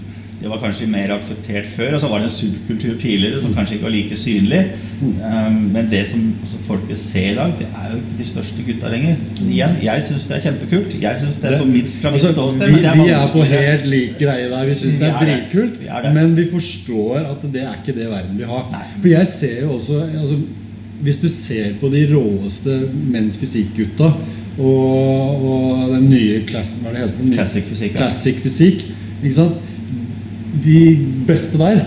[0.45, 3.79] det var kanskje mer akseptert før, og så var det en subkultur tidligere som kanskje
[3.79, 4.59] ikke var like synlig.
[5.01, 8.27] Em, men det som altså, folk vil se i dag, det er jo ikke de
[8.29, 9.15] største gutta lenger.
[9.41, 10.93] Igjen, jeg syns det er kjempekult.
[11.01, 12.75] Jeg syns det er for mitt, fra mitt Altså, ståsted.
[12.75, 14.69] vi, det er vi er på helt lik greie der.
[14.69, 15.81] Vi syns det er dritkult.
[15.81, 16.13] Vi.
[16.19, 18.69] Men vi forstår at det er ikke det verden vi har.
[19.01, 20.41] For jeg ser jo også altså,
[21.01, 24.13] Hvis du ser på de råeste menns fysikk-gutta
[24.59, 27.33] og, og den nye klassen, hva er det heter?
[27.33, 27.97] Classic fysikk.
[27.97, 28.85] Classic fysikk.
[29.23, 29.73] Ikke sant?
[30.65, 30.79] De
[31.27, 31.83] beste der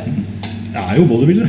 [0.78, 1.48] er jo bodybuildere.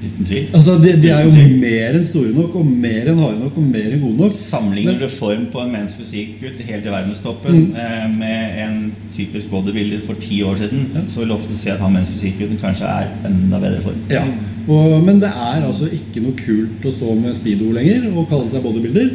[0.00, 0.46] Uten tvil.
[0.56, 3.64] Altså, de, de er jo mer enn store nok, og mer enn harde nok, og
[3.68, 4.32] mer enn gode nok.
[4.32, 7.74] Sammenligner du form på en mens fysikkgutt helt i verdenstoppen Mm.
[7.76, 8.78] eh, med en
[9.16, 11.02] typisk bodybuilder for ti år siden, Ja.
[11.08, 14.00] så vil du ofte se at han mens fysikkgutten kanskje er enda bedre form.
[14.10, 14.22] Ja,
[14.68, 18.48] og, Men det er altså ikke noe kult å stå med speedo lenger og kalle
[18.48, 19.10] seg bodybuilder.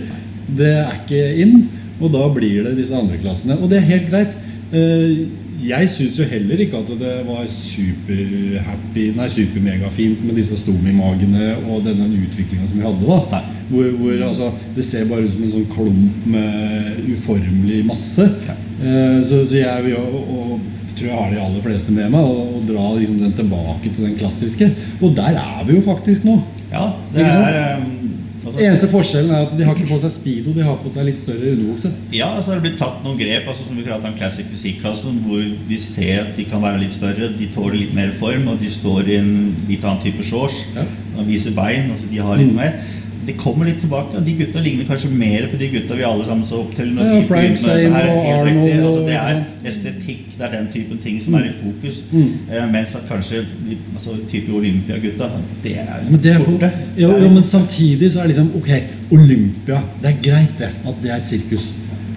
[0.56, 3.58] Det er ikke inn, og da blir det disse andre klassene.
[3.60, 4.38] Og det er helt greit.
[4.72, 5.26] Eh,
[5.64, 11.86] Jeg syns jo heller ikke at det var superhappy, nei supermegafint med disse stomimagene og
[11.88, 13.20] denne utviklinga som vi hadde.
[13.32, 13.42] da.
[13.70, 18.28] Hvor, hvor altså, det ser bare ut som en sånn klump med uformelig masse.
[18.46, 20.60] Eh, Så, så jeg vil jo og
[20.96, 24.06] tror jeg har de aller fleste med meg, og, og dra liksom den tilbake til
[24.08, 24.70] den klassiske.
[25.02, 26.38] Og der er vi jo faktisk nå.
[26.72, 28.05] Ja, det er um,
[28.46, 31.08] altså, Eneste forskjellen er at de har ikke på seg speedo, de har på seg
[31.10, 31.92] litt større underbukse.
[32.16, 34.46] Ja, så altså det er blitt tatt noen grep, altså som vi pratet om Classic
[34.52, 38.48] Fysikklassen, hvor vi ser at de kan være litt større, de tåler litt mer form,
[38.54, 39.34] og de står i en
[39.70, 40.86] litt annen type shorts Ja.
[41.18, 42.56] og viser bein, altså de har litt Mm.
[42.56, 42.80] mer.
[43.26, 46.46] De kommer litt tilbake, de gutta ligner kanskje mer på de gutta vi alle sammen
[46.46, 46.92] så opp til.
[46.94, 48.26] når Ja, Frank Zane og.
[48.34, 49.46] Arnold Altså, det er sånn.
[49.72, 52.04] estetikk, det er den typen ting som er i fokus.
[52.12, 52.28] Mm.
[52.52, 53.46] Eh, mens at kanskje
[53.94, 55.30] altså, type Olympiagutta,
[55.64, 56.72] det er Men, det er på, borte.
[56.98, 58.70] jo, er- jo, men samtidig så er liksom Ok,
[59.12, 59.82] Olympia.
[60.02, 60.70] Det er greit, det.
[60.88, 61.74] At det er et sirkus.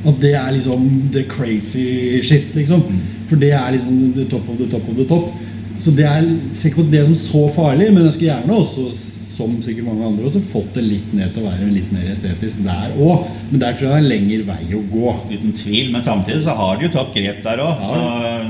[0.06, 2.82] At det er liksom the crazy shit, liksom.
[3.26, 5.32] For det er liksom the top of the top of the top.
[5.80, 8.88] Så det er sikkert ikke det som så farlig, men jeg skulle gjerne også,
[9.38, 12.64] som sikkert mange andre, også fått det litt ned til å være litt mer estetisk
[12.66, 13.28] der òg.
[13.52, 15.14] Men der tror jeg det er en lengre vei å gå.
[15.30, 17.86] Uten tvil, men samtidig så har de jo tatt grep der òg.
[17.86, 18.42] Ja.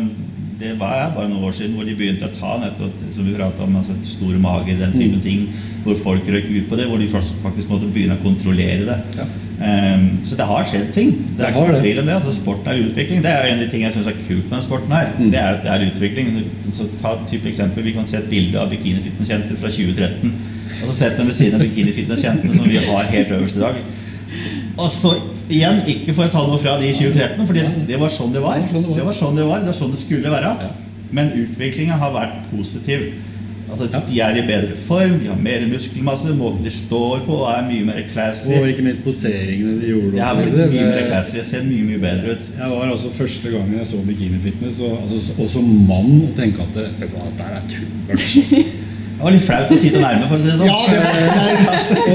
[0.58, 3.76] Det var bare noen år siden hvor de begynte å ta nettopp som vi om,
[3.78, 5.22] altså store mager, den type Mm.
[5.22, 5.44] ting.
[5.84, 8.98] Hvor folk røk ut på det, hvor de faktisk måtte begynne å kontrollere det.
[9.16, 9.26] Ja.
[9.58, 11.10] Um, så det har skjedd ting.
[11.36, 12.14] Det Det er ikke tvil om det.
[12.14, 13.22] altså Sporten er utvikling.
[13.22, 15.08] Det er jo en av de tingene jeg syns er kult med sporten her.
[15.18, 15.30] Mm.
[15.30, 16.44] Det er at det er utvikling.
[16.74, 17.82] Så ta et type eksempel.
[17.84, 20.32] Vi kan se et bilde av bikinifitnessjenter fra 2013.
[20.82, 23.80] Og så sett dem ved siden av bikinifitnessjentene som vi har helt øverst i dag.
[24.78, 25.14] Og så
[25.50, 27.56] igjen, ikke for å ta noe fra de i 2013, for
[27.88, 28.60] det var sånn det var.
[28.60, 29.00] Det var sånn det var.
[29.00, 30.52] Det var sånn det var, det var sånn det skulle være.
[31.14, 33.08] Men utviklinga har vært positiv.
[33.68, 37.66] Altså, De er i bedre form, de har mer muskelmasse, måten de står på er
[37.66, 38.54] mye mer classy.
[38.56, 40.12] Og ikke minst poseringene de gjorde.
[40.14, 40.40] Det er
[40.72, 41.42] mye mer classy.
[41.44, 42.50] Ser mye mye bedre ut.
[42.54, 46.64] Jeg var altså første gangen jeg så bikinifitness, og, altså, og som mann, og tenke
[46.64, 48.68] at det, vet du hva, dette er tull.
[49.18, 50.68] Det var litt flaut å sitte nærme, for å si det sånn.
[50.68, 51.16] Ja, det var
[51.66, 51.88] flaut.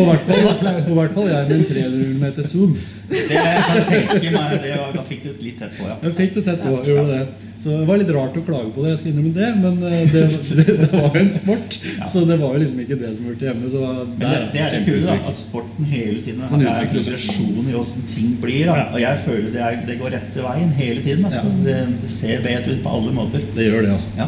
[0.88, 2.78] Og i hvert fall, jeg med en 300 meter zoom.
[3.10, 4.54] Det kan jeg tenke meg.
[4.64, 5.98] Det var, da fikk du litt tett på, ja.
[6.06, 7.52] Jeg fikk det tett på, gjorde det.
[7.64, 10.02] Så det var litt rart å klage på det, jeg skal innrømme det, men eh,
[10.12, 10.24] det,
[10.58, 11.78] det, det var jo en sport.
[12.12, 13.70] Så det var jo liksom ikke det som hørte hjemme.
[13.72, 15.16] Så Men det, det er det kule, da.
[15.30, 18.68] At sporten hele tiden Den har en progresjon i åssen ting blir.
[18.68, 18.90] Da.
[18.90, 21.30] Og jeg føler det, er, det går rette veien hele tiden.
[21.30, 21.46] Ja.
[21.46, 23.48] Altså, det, det ser bedre ut på alle måter.
[23.56, 24.12] Det gjør det, altså.
[24.20, 24.28] Ja.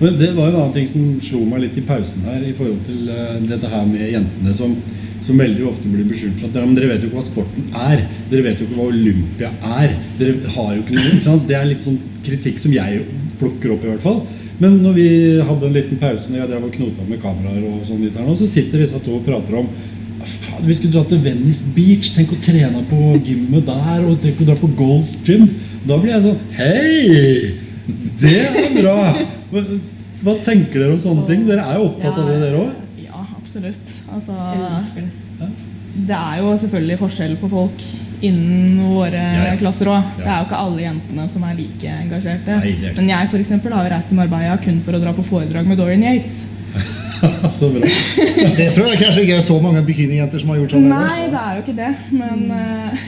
[0.00, 2.56] Men det var jo en annen ting som slo meg litt i pausen her, i
[2.56, 4.78] forhold til uh, dette her med jentene som,
[5.22, 7.68] som veldig ofte blir beskyldt for at ja, men dere vet jo ikke hva sporten
[7.78, 8.04] er.
[8.30, 9.96] Dere vet jo ikke hva Olympia er.
[10.18, 11.48] Dere har jo ikke noe ikke sant?
[11.48, 13.04] Det er litt sånn kritikk som jeg
[13.40, 14.22] plukker opp, i hvert fall.
[14.62, 15.08] Men når vi
[15.42, 18.28] hadde en liten pause når jeg drev og knota med kameraer, og sånn litt her
[18.28, 19.72] nå, så sitter disse to og prater om
[20.22, 22.12] Faen, vi skulle dra til Venice Beach.
[22.14, 24.04] Tenk å trene på gymmet der.
[24.06, 25.48] Og tenk å dra på Gold's Gym.
[25.88, 27.56] Da blir jeg sånn Hei!
[28.22, 28.96] Det er bra!
[29.50, 29.64] Hva,
[30.22, 31.42] hva tenker dere om sånne ting?
[31.48, 33.02] Dere er jo opptatt av det, dere òg?
[33.02, 33.96] Ja, absolutt.
[34.12, 34.36] Altså,
[34.96, 35.48] det.
[36.08, 37.84] det er jo selvfølgelig forskjell på folk
[38.22, 39.56] innen våre Ja, ja.
[39.58, 40.04] klasser òg.
[40.18, 40.22] Ja.
[40.22, 42.58] Det er jo ikke alle jentene som er like engasjerte.
[42.62, 42.94] Nei, er.
[43.00, 45.66] Men jeg for eksempel, har jo reist til Marbella kun for å dra på foredrag
[45.66, 46.40] med Dorian Yates.
[47.58, 47.86] Så bra.
[48.56, 50.88] Det tror jeg kanskje ikke er så mange bikinijenter som har gjort sånn.
[50.90, 51.90] Nei, det er jo ikke det.
[52.10, 53.02] Men uh,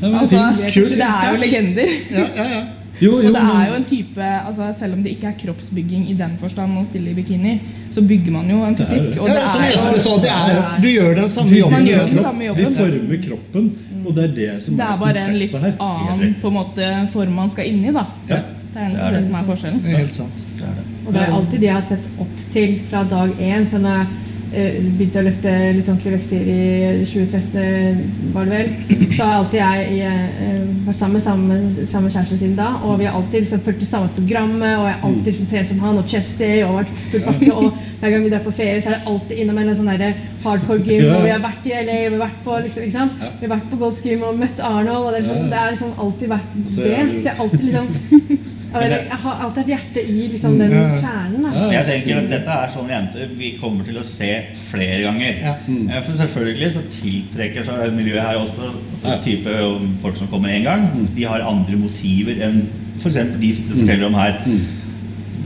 [0.00, 0.74] Ja, men altså, fint.
[0.74, 0.94] Kult.
[0.96, 1.92] det er jo legender.
[2.10, 2.62] Ja, ja, ja.
[3.00, 6.14] Jo, Og det er jo en type, altså Selv om det ikke er kroppsbygging i
[6.18, 7.54] den forstand å stille i bikini,
[7.94, 9.22] så bygger man jo en Det er jo fysikk.
[9.22, 11.86] Og ja det som er jo sa, det er, du gjør den samme jobben.
[11.90, 12.64] Gjør en den samme jobben.
[12.68, 13.70] vi former kroppen,
[14.04, 16.90] og det er det som Det er er bare en litt annen på en måte
[17.12, 18.06] form man skal inn i, da.
[18.28, 18.40] Ja.
[18.70, 19.24] Det er Det er det, det.
[19.26, 19.80] som er forskjellen.
[19.82, 20.42] Det er helt sant.
[20.58, 20.84] Det er det.
[21.06, 23.66] Og det er alltid det jeg har sett opp til fra dag én.
[23.70, 24.06] For når jeg
[24.50, 28.00] begynte å løfte litt ordentlige vekter i 2013,
[28.34, 31.58] var det vel, så har alltid jeg eh, vært sammen med samme,
[31.90, 32.72] samme kjæreste siden da.
[32.82, 35.70] Og vi har alltid liksom fulgt det samme programmet, og jeg har alltid liksom, trent
[35.70, 37.50] som han, og chesty og vært full pakke.
[37.54, 39.92] Og hver gang vi drar på ferie, så er det alltid innom en sånn
[40.44, 43.24] hardcore gym, og vi har vært i LA, vi har vært på liksom, ikke sant?
[43.40, 45.74] Vi har vært på Gold's Gym og møtt Arnold, og det er, liksom, det er
[45.76, 46.66] liksom alltid vært det.
[46.74, 47.86] Så jeg har alltid liksom
[48.70, 51.46] jeg, har alltid et hjerte i liksom den kjernen.
[51.46, 51.62] Da.
[51.74, 54.30] Jeg tenker at dette er sånne jenter vi kommer til å se
[54.70, 55.40] flere ganger.
[55.42, 55.54] Ja.
[55.66, 55.88] Mm.
[55.88, 60.52] Eh, For selvfølgelig så tiltrekker seg miljøet her også altså, type um, folk som kommer
[60.54, 60.86] én gang.
[60.94, 61.08] Mm.
[61.16, 62.62] De har andre motiver enn
[63.00, 63.18] f.eks.
[63.40, 64.38] de som du forteller om her.
[64.46, 64.62] Mm.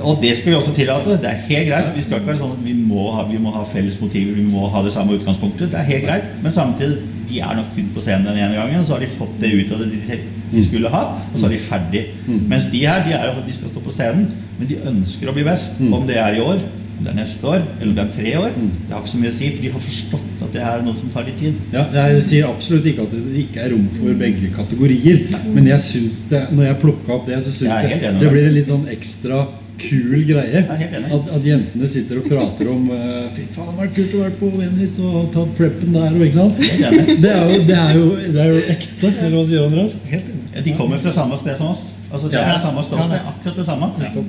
[0.03, 1.18] Og det skal vi også tillate.
[1.22, 1.93] Det er helt greit.
[1.97, 4.47] Vi skal ikke være sånn at vi må ha, vi må ha felles motiver, vi
[4.47, 5.70] må ha det samme utgangspunktet.
[5.72, 6.33] Det er helt greit.
[6.43, 6.99] Men samtidig,
[7.29, 9.72] de er nok kun på scenen den ene gangen, så har de fått det ut
[9.72, 10.20] av det de,
[10.55, 11.03] de skulle ha,
[11.33, 12.05] og så er de ferdig.
[12.29, 12.41] Mm.
[12.53, 15.45] Mens de her, de er de skal stå på scenen, men de ønsker å bli
[15.47, 15.79] best.
[15.81, 15.93] Mm.
[15.99, 16.61] Om det er i år,
[16.95, 18.68] om det er neste år, eller om det er tre år, Mm.
[18.87, 20.95] det har ikke så mye å si, for de har forstått at det er noe
[20.95, 21.55] som tar litt tid.
[21.72, 25.25] Ja, jeg sier absolutt ikke at det ikke er rom for begge kategorier.
[25.49, 28.51] Men jeg syns det, når jeg plukka opp det, så syns Jeg jeg det blir
[28.55, 29.47] litt sånn ekstra
[29.79, 30.61] kul greie.
[30.62, 31.07] er.
[31.12, 34.20] At, at jentene sitter og prater om uh, Fy faen, det har vært kult å
[34.22, 36.61] være på Venice og tatt preppen der og ikke sant.
[36.61, 38.05] Det er jo, det er jo,
[38.37, 39.97] det er jo ekte, eller hva sier Andreas?
[40.12, 40.45] Helt enig.
[40.55, 41.91] Ja, De kommer fra samme sted som oss.
[42.14, 42.53] Altså Det Ja.
[42.55, 43.33] er samme ståsted, Ja.
[43.33, 43.89] akkurat det samme.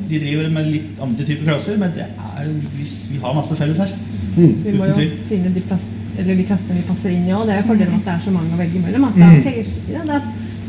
[0.09, 3.77] De driver med litt andre typer klasser, men det er, vi, vi har masse felles
[3.77, 3.91] her.
[4.35, 4.55] Mm.
[4.65, 5.85] Vi må jo finne de, plass,
[6.17, 7.45] eller de klassene vi passer inn i òg.
[7.45, 9.05] Det er jo fordelen med at det er så mange å velge mellom.
[9.05, 9.21] At Mm.
[9.21, 10.21] da, ok, ja, er,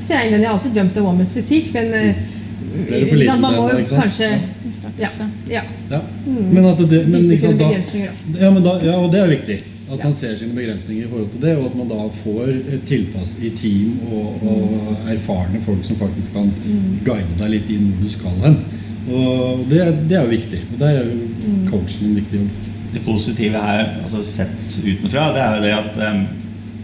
[0.05, 0.31] så jeg.
[0.37, 2.15] Jeg har alltid drømt om women's fysikk, men eh,
[2.57, 4.03] Det er jo for liten man må jo ikke sant?
[4.03, 4.29] kanskje
[4.99, 5.09] ja,
[5.51, 5.63] ja.
[5.91, 6.01] Ja.
[6.27, 6.45] Mm.
[6.55, 7.71] Men at det, men sant, da,
[8.41, 9.59] ja, men da, ja, og det er viktig.
[9.93, 12.49] At man ser sine begrensninger i forhold til det, og at man da får
[12.89, 16.99] tilpass i team og, og erfarne folk som faktisk kan Mm.
[17.07, 18.57] guide deg litt inn hvor du skal hen.
[19.07, 20.61] Og det, det er jo viktig.
[20.73, 21.69] Og der er jo Mm.
[21.71, 22.51] coachen en viktig jobb.
[22.97, 26.27] Det positive her, altså sett utenfra, det er jo det at um,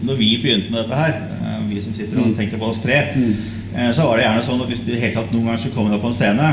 [0.07, 2.35] når vi begynte med dette her, eh, vi som sitter og Mm.
[2.37, 3.33] tenker på oss tre, Mm.
[3.75, 5.93] Eh, så var det gjerne sånn at hvis du helt tatt noen gang skulle komme
[5.93, 6.51] deg på en scene,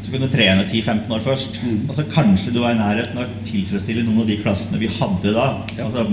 [0.00, 1.60] så kunne du trene 10-15 år først.
[1.62, 1.80] Mm.
[1.88, 5.34] Altså Kanskje du var i nærheten av å tilfredsstille noen av de klassene vi hadde
[5.36, 5.48] da.
[5.76, 5.84] Ja.
[5.88, 6.06] Altså,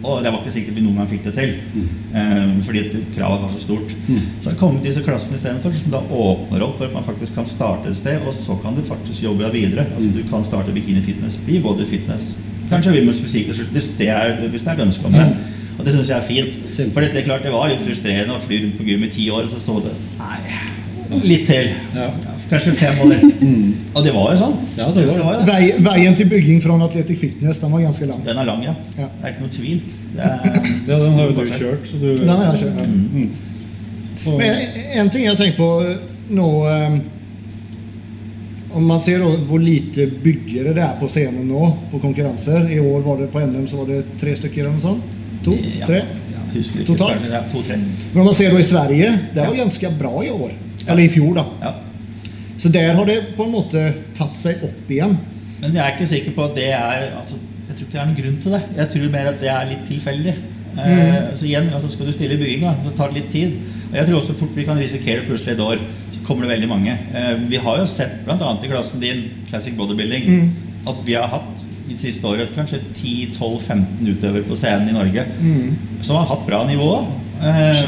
[0.00, 1.88] og det var ikke sikkert vi noen gang fikk det til, Mm.
[2.10, 2.80] Um, fordi
[3.14, 3.92] kravet var så stort.
[4.08, 4.22] Mm.
[4.40, 7.34] Så har det kommet disse klassene istedenfor, som da åpner opp for at man faktisk
[7.36, 9.86] kan starte et sted, og så kan du faktisk jobbe deg videre.
[9.94, 10.16] Altså Mm.
[10.16, 12.36] Du kan starte bikini fitness, bli body fitness,
[12.70, 15.28] kanskje women's fysikk til slutt, hvis det er, hvis det er ønske om det.
[15.80, 15.86] Mm.
[15.86, 16.92] Og det syns jeg er fint.
[16.92, 19.10] For det, det er klart det var litt frustrerende å fly rundt på gym i
[19.14, 21.72] ti år, og så sto det Nei, litt til.
[21.96, 22.10] Ja.
[22.50, 23.16] Kanskje fem år.
[23.40, 23.70] Mm.
[23.96, 24.56] Og det var jo sånn.
[24.76, 25.20] Ja, det var det.
[25.24, 25.44] jo det.
[25.48, 28.20] Vei, veien til bygging fra Athletic Fitness den var ganske lang.
[28.26, 28.74] Den er lang, ja.
[28.98, 29.06] Ja.
[29.14, 29.78] Det er ikke noe tvil.
[30.12, 30.58] Det er,
[30.90, 32.82] Ja, den har jo du kjørt, så du Den har jeg kjørt.
[32.82, 32.84] Ja.
[32.90, 33.30] Mm.
[34.26, 36.02] Og, Men en ting jeg har tenkt på eh,
[36.36, 36.98] nå eh,
[38.76, 42.68] Om man ser då hvor lite byggere det er på scenen nå på konkurranser.
[42.70, 45.16] I år var det på NM så var det tre stykker eller noe sånt.
[45.44, 45.54] To?
[45.80, 46.00] Ja, Tre?
[46.34, 46.92] Ja, husker ikke.
[46.92, 47.28] Totalt?
[47.30, 47.76] Ja, to-tre.
[47.80, 50.52] Men om man ser då i Sverige, det var ganske bra i år.
[50.86, 51.44] Eller i fjor da.
[51.62, 51.74] Ja.
[52.60, 53.84] Så der har det på en måte
[54.18, 55.16] tatt seg opp igjen.
[55.60, 57.36] Men jeg er ikke sikker på at det er altså,
[57.68, 58.62] Jeg tror ikke det er noen grunn til det.
[58.76, 60.34] Jeg tror mer at det er litt tilfeldig.
[60.80, 63.56] Eh, så igjen, altså Skal du stille i bygginga, da, så tar det litt tid.
[63.90, 65.80] Og jeg tror også fort vi kan risikere plutselig et år
[66.14, 66.92] så kommer det veldig mange.
[67.14, 68.36] Uh, vi har jo sett bl.a.
[68.62, 70.50] i klassen din, Classic Bodybuilding, Mm.
[70.88, 75.24] at vi har hatt i det siste året kanskje 10-12-15 utøvere på scenen i Norge
[75.40, 75.76] Mm.
[76.06, 77.06] som har hatt bra nivå.
[77.42, 77.82] Eh,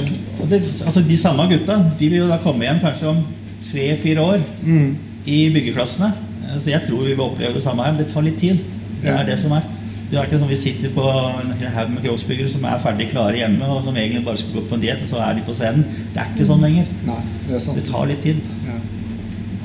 [0.50, 3.24] det, altså De samme gutta de vil jo da komme igjen kanskje om
[3.62, 4.96] tre-fire år Mm.
[5.26, 6.12] i byggeklassene.
[6.50, 8.58] Eh, Så jeg tror vi vil oppleve det samme her, men det tar litt tid.
[9.02, 9.20] Det Ja.
[9.20, 9.62] er det som er.
[10.10, 11.00] Det er ikke sånn vi sitter på
[11.40, 14.68] en haug med kroppsbyggere som er ferdig klare hjemme, og som egentlig bare skulle gått
[14.68, 15.84] på en diett, og så er de på scenen.
[16.12, 16.84] Det er ikke sånn lenger.
[17.06, 17.74] Nei, det er.
[17.74, 18.36] Det tar litt tid.
[18.66, 18.72] Ja.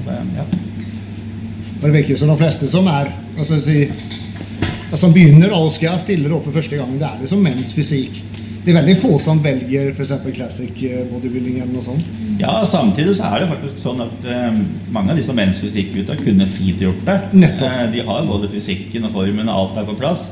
[0.06, 0.44] Det, ja.
[1.82, 3.56] Det virker jo som de fleste som er altså,
[4.96, 8.22] som begynner og skal stille opp for første gang, det er liksom menns fysikk.
[8.64, 10.12] Det er veldig få som velger f.eks.
[10.36, 12.08] classic eh, bodybuilding eller noe sånt.
[12.40, 14.58] ja, samtidig så er det faktisk sånn at eh,
[14.92, 17.16] mange av disse menns fysikkgutta kunne fint gjort det.
[17.64, 20.30] Eh, de har både fysikken og formen, og alt er på plass.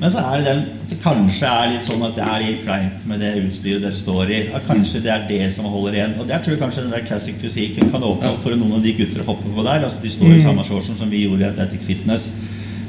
[0.00, 2.60] Men så er det den at det kanskje er litt sånn at det er litt
[2.64, 4.40] kleint med det utstyret dere står i.
[4.54, 6.14] At kanskje det er det som holder igjen.
[6.22, 8.84] Og der tror jeg kanskje den der classic fysikken kan åpne opp for noen av
[8.86, 9.82] de gutter å hoppe på der.
[9.88, 10.44] Altså De står i Mm.
[10.46, 12.30] samme shortsen som vi gjorde i Athletic Fitness,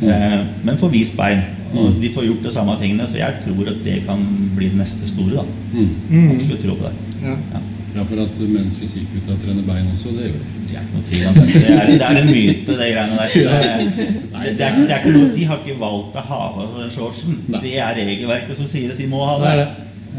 [0.01, 1.41] men får vist bein.
[1.73, 4.23] Og de får gjort de samme tingene, så jeg tror at det kan
[4.55, 5.35] bli det neste store.
[5.43, 5.43] da.
[5.73, 5.89] Mm.
[6.09, 6.31] Mm.
[6.35, 6.93] Absolutt tro på det.
[7.23, 7.35] Ja.
[7.53, 7.61] Ja.
[7.95, 10.63] Ja, for at mens fysikkgutta trener bein også, det gjør de.
[10.69, 11.45] Det er ikke noe tvil om det.
[11.53, 13.31] Det er, det er en myte, det greiene der.
[13.33, 16.39] Det er, det, det er, det er ikke noe, de har ikke valgt å ha
[16.53, 17.39] på shortsen.
[17.55, 19.67] Det er regelverket som sier at de må ha Det.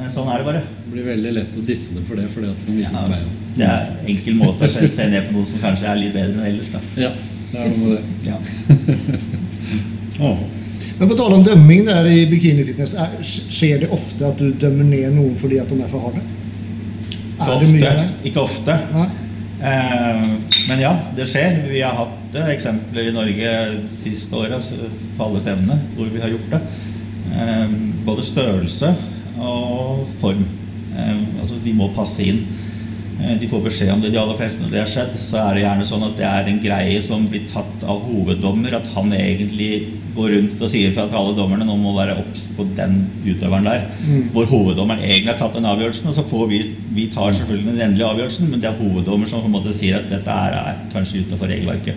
[0.00, 0.62] Eh, Sånn er det bare.
[0.84, 3.34] Det blir veldig lett å disse det for det, fordi at man viser Ja, beina.
[3.56, 6.14] det er en enkel måte å se se ned på noe som kanskje er litt
[6.18, 6.70] bedre enn ellers.
[6.74, 6.82] da.
[6.98, 7.10] Ja,
[7.52, 8.30] det er noe med det.
[8.30, 8.38] Ja.
[10.20, 10.42] Åh.
[11.00, 14.84] Men på tale om dømming der i bikinifitness, er, skjer det ofte at du dømmer
[14.84, 16.20] ned noen fordi at de er for harde?
[17.40, 18.06] Ikke ofte.
[18.28, 18.76] Ikke ofte.
[19.60, 20.26] Eh,
[20.68, 21.62] men ja, det skjer.
[21.70, 23.54] Vi har hatt eh, eksempler i Norge
[23.92, 24.68] siste året
[25.16, 26.60] på alle stevnene hvor vi har gjort det.
[27.32, 28.92] Eh, både størrelse
[29.40, 30.44] og form.
[30.96, 32.44] Eh, altså, de må passe inn.
[33.20, 34.12] Eh, de får beskjed om det.
[34.14, 36.48] De aller fleste når det har skjedd, så er det gjerne sånn at det er
[36.48, 38.76] en greie som blir tatt av hoveddommer.
[38.80, 39.72] At han egentlig
[40.14, 43.68] går rundt og sier fra til alle dommerne nå må være obs på den utøveren
[43.68, 43.86] der.
[44.02, 44.26] Mm.
[44.34, 46.62] Hvor hoveddommeren egentlig har tatt den avgjørelsen, og så får vi
[46.94, 50.00] Vi tar selvfølgelig den endelige avgjørelsen, men det er hoveddommer som på en måte sier
[50.00, 51.94] at dette er, er kanskje utenfor regelverket.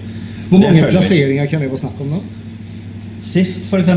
[0.50, 2.24] Hvor mange plasseringer kan det være snakk om da?
[3.26, 3.90] Sist, f.eks.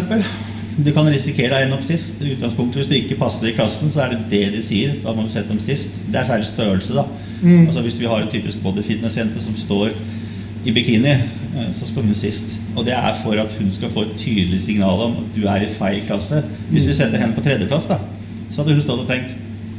[0.77, 2.13] Du kan risikere ende opp sist.
[2.21, 4.99] I utgangspunktet Hvis du ikke passer i klassen, så er det det de sier.
[5.05, 5.93] Da må vi sette dem sist.
[6.13, 7.07] Det er særlig størrelse, da.
[7.43, 7.67] Mm.
[7.67, 9.97] Altså Hvis vi har en typisk bodyfitness-jente som står
[10.67, 12.59] i bikini, eh, så skal hun sist.
[12.75, 15.67] Og det er for at hun skal få et tydelig signal om at du er
[15.67, 16.43] i feil klasse.
[16.73, 18.01] Hvis vi setter henne på tredjeplass, da,
[18.51, 19.37] så hadde hun stått og tenkt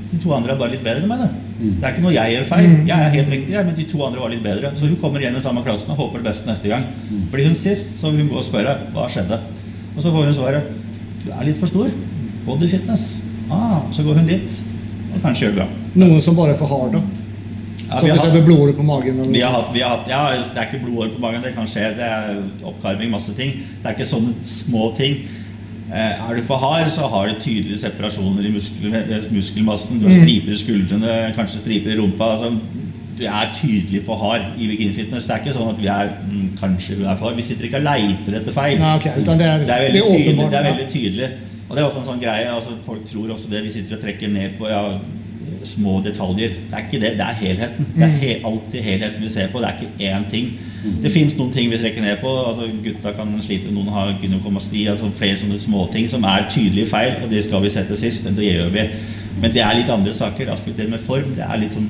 [0.08, 1.20] de to andre er bare litt bedre enn meg.
[1.20, 1.30] det.
[1.58, 1.72] Mm.
[1.82, 2.68] Det er ikke noe jeg gjør feil.
[2.72, 2.84] Mm.
[2.88, 4.72] Jeg er helt riktig, men de to andre var litt bedre.
[4.78, 6.86] Så hun kommer igjen i samme klassen og håper det beste neste gang.
[7.10, 7.26] Mm.
[7.34, 9.42] Blir hun sist, så vil hun gå og spørre hva skjedde.
[9.98, 10.72] Og så får hun svaret
[11.26, 11.92] du er litt for stor.
[12.48, 13.18] Body fitness.
[13.52, 14.64] Ah, så går hun dit
[15.08, 15.68] og kanskje gjør det bra.
[15.98, 17.02] Noen som bare er for hard, da?
[17.90, 19.32] Ja, vi har hatt- blodåre på magen?
[19.32, 21.66] Vi har hatt, vi har hatt, ja, Det er ikke blodåre på magen, det kan
[21.68, 21.96] skje.
[21.96, 23.52] Det er oppkarming, masse ting.
[23.84, 25.22] Det er ikke sånne små ting.
[25.94, 28.92] Eh, er du for hard, så har du tydelige separasjoner i muskel,
[29.32, 30.00] muskelmassen.
[30.02, 30.24] Du har Mm.
[30.26, 32.24] striper i skuldrene, kanskje striper i rumpa.
[32.36, 32.60] altså
[33.18, 35.26] Du er tydelig for hard i bikinifitness.
[35.26, 37.36] Det er ikke sånn at vi er mm, kanskje hun er for hard.
[37.38, 38.78] Vi sitter ikke og leiter etter feil.
[38.80, 40.52] Nei, ok, utan det er, Det er veldig tydelig.
[40.52, 41.30] Det er veldig tydelig.
[41.70, 43.64] Og det er også en sånn greie, altså Folk tror også det.
[43.64, 45.00] Vi sitter og trekker ned på ja,
[45.68, 46.56] små detaljer.
[46.70, 47.12] Det er ikke det.
[47.20, 47.88] Det er helheten.
[47.96, 48.20] Det er Mm.
[48.22, 49.60] he alltid helheten vi ser på.
[49.60, 50.50] Det er ikke én ting.
[51.04, 52.32] Det finnes noen ting vi trekker ned på.
[52.48, 57.14] altså Gutta kan slite, noen har gynekomasti, altså flere sånne småting som er tydelige feil,
[57.24, 58.24] og det skal vi sette sist.
[58.24, 58.88] Det gjør vi.
[59.42, 60.50] Men det er litt andre saker.
[60.50, 61.90] Altså det med form, det er litt sånn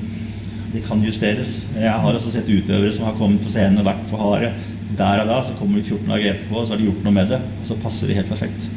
[0.74, 1.66] Det kan justeres.
[1.80, 4.50] Jeg har også sett utøvere som har kommet på scenen og vært for harde.
[4.98, 7.12] Der og da så kommer de 14 dager etterpå, og så har de gjort noe
[7.12, 7.38] med det.
[7.60, 8.68] Og så passer de helt perfekt.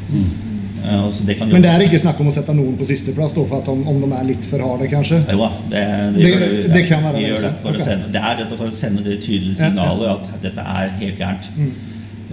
[0.81, 3.53] Altså det kan Men det er ikke snakk om å sette noen på sisteplass, for
[3.59, 5.19] at om, om de er litt for harde, kanskje?
[5.31, 5.81] Jo da, det,
[6.15, 7.81] det, Det- gjør det kan være det gjør det, for okay.
[7.81, 9.69] å sende, det er dette for å sende det tydelige Ja, ja.
[9.69, 11.49] signalet at dette er helt gærent.
[11.57, 11.71] Mm.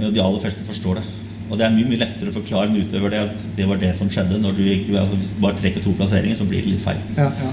[0.07, 1.05] Og De aller fleste forstår det.
[1.51, 3.94] Og det er mye mye lettere å forklare en utøver det at det var det
[3.96, 4.40] som skjedde.
[4.40, 6.99] når du ikke, altså Hvis du bare trekker to plasseringer, så blir det litt feil.
[7.16, 7.53] Ja, ja.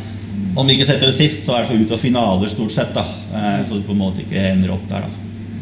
[0.55, 2.93] Om vi ikke setter det sist, så er det ut av finaler stort sett.
[2.93, 5.01] da Eh, Så du på en måte ikke ender opp der.
[5.01, 5.07] da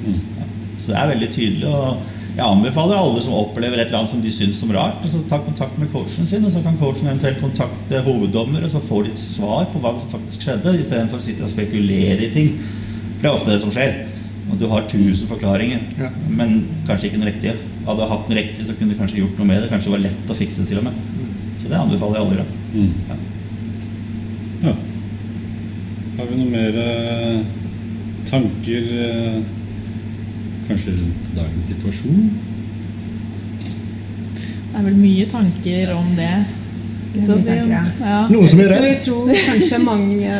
[0.03, 0.19] Mm.
[0.37, 0.45] ja.
[0.79, 1.65] Så det er veldig tydelig.
[1.65, 1.97] og
[2.33, 5.37] Jeg anbefaler alle som opplever et eller annet som de syns som rart, altså ta
[5.43, 9.11] kontakt med coachen sin, og så kan coachen eventuelt kontakte hoveddommer, og så får de
[9.13, 12.49] et svar på hva som faktisk skjedde, istedenfor å sitte og spekulere i ting.
[13.19, 13.93] For det er ofte det som skjer.
[14.51, 16.09] Og du har tusen forklaringer, Ja.
[16.27, 17.53] men kanskje ikke den riktige.
[17.85, 19.69] Hadde du hatt den riktige, så kunne du kanskje gjort noe med det.
[19.69, 20.93] Kanskje det var lett å fikse det til og med.
[21.61, 22.49] Så det anbefaler jeg alle å gjøre.
[22.73, 22.93] Mm.
[23.09, 23.15] Ja.
[24.63, 24.73] Ja.
[26.17, 27.43] Har vi noen mer eh,
[28.29, 29.41] tanker eh,
[30.67, 32.27] kanskje rundt dagens situasjon?
[34.73, 36.33] Det er vel mye tanker om det.
[37.13, 37.81] Det mye tanker, ja.
[38.01, 38.21] Ja.
[38.33, 40.37] Noen som er Så vi tror kanskje mange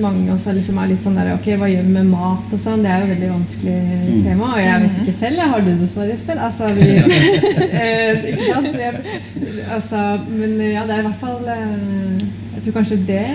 [0.00, 2.84] mange også liksom er litt sånn der Ok, hva gjør vi med mat og sånn?
[2.84, 3.78] Det er jo et veldig vanskelig
[4.10, 4.22] Mm.
[4.24, 4.46] tema.
[4.54, 5.36] Og jeg vet ikke selv.
[5.36, 6.38] jeg Har du som har Jesper?
[6.46, 6.86] Altså, vi
[7.82, 8.66] eh, Ikke sant?
[8.80, 8.94] Jeg,
[9.70, 12.24] altså, men ja, det er i hvert fall eh,
[12.56, 13.26] Jeg tror kanskje det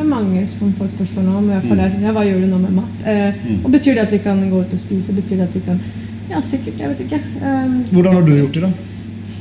[0.00, 1.44] er mange som får spørsmål om.
[1.44, 2.12] Mm.
[2.12, 3.06] hva gjør du nå med mat?
[3.06, 3.64] Eh, Mm.
[3.64, 5.12] og Betyr det at vi kan gå ut og spise?
[5.12, 5.80] Betyr det at vi kan
[6.30, 6.78] Ja, sikkert.
[6.78, 7.20] Jeg vet ikke.
[7.40, 8.72] Um, Hvordan har du gjort det, da?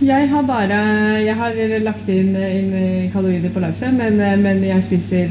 [0.02, 0.78] jeg har bare
[1.26, 5.28] Jeg har lagt inn, inn kalorier på lauset, men, men jeg spiser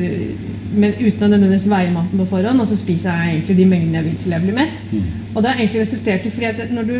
[0.74, 2.61] men uten å nødvendigvis veie maten på forhånd.
[2.61, 4.83] Og så spiser jeg egentlig de mengdene jeg vil til jeg blir mett.
[4.93, 5.03] Mm.
[5.35, 6.97] Og det har egentlig resultert i fordi at når du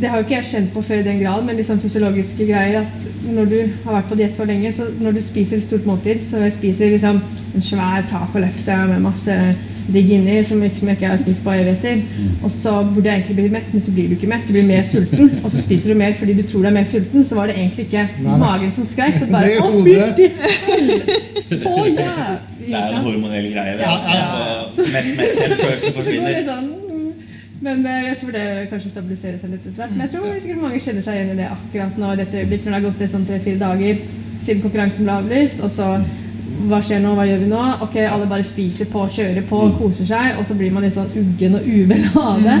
[0.00, 2.80] Det har jo ikke jeg kjent på før i den grad, men liksom fysiologiske greier
[2.82, 5.86] at når du har vært på diett så lenge, så når du spiser et stort
[5.88, 7.22] måltid, så jeg spiser liksom
[7.56, 9.36] en svær tacolefse med masse
[9.94, 12.00] digg inni som, ikke, som jeg ikke har spist på evigheter,
[12.42, 14.66] og så burde jeg egentlig bli mett, men så blir du ikke mett, du blir
[14.66, 17.38] mer sulten, og så spiser du mer fordi du tror du er mer sulten, så
[17.38, 18.38] var det egentlig ikke Nei, nei.
[18.42, 20.26] magen som skrek, så bare er Å, fytti
[20.66, 21.20] helvete!
[21.46, 22.08] Så jævlig!
[22.66, 23.76] Det er en hormonell greie.
[23.78, 23.86] det.
[23.86, 24.90] Ja, ja, ja.
[24.92, 26.85] Mett, mett- forsvinner.
[27.56, 27.64] Mm.
[27.64, 29.96] Men eh, jeg tror det kanskje stabiliserer seg litt etter hvert.
[29.96, 32.72] Men jeg tror sikkert mange kjenner seg igjen i det akkurat nå dette øyeblikk, når
[32.72, 34.06] det har gått det sånn tre-fire dager
[34.44, 35.64] siden konkurransen ble avlyst.
[35.64, 35.90] Og så
[36.66, 37.62] hva skjer nå, hva gjør vi nå?
[37.84, 40.38] Ok, alle bare spiser på, kjører på, koser seg.
[40.40, 42.56] Og så blir man litt sånn uggen og uvel av det.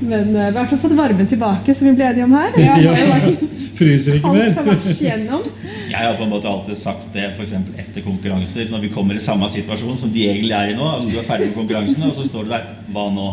[0.00, 2.34] Men eh, vi har i hvert fall fått varmen tilbake, som vi ble enige om
[2.36, 2.56] her.
[2.60, 3.44] Ja, vært
[3.78, 4.50] Fryser ikke mer.
[4.92, 7.54] Jeg har på en måte alltid sagt det f.eks.
[7.80, 10.84] etter konkurranser, når vi kommer i samme situasjon som de egentlig er i nå.
[10.84, 12.68] altså Du er ferdig med konkurransene, og så står du der.
[12.92, 13.30] Hva nå?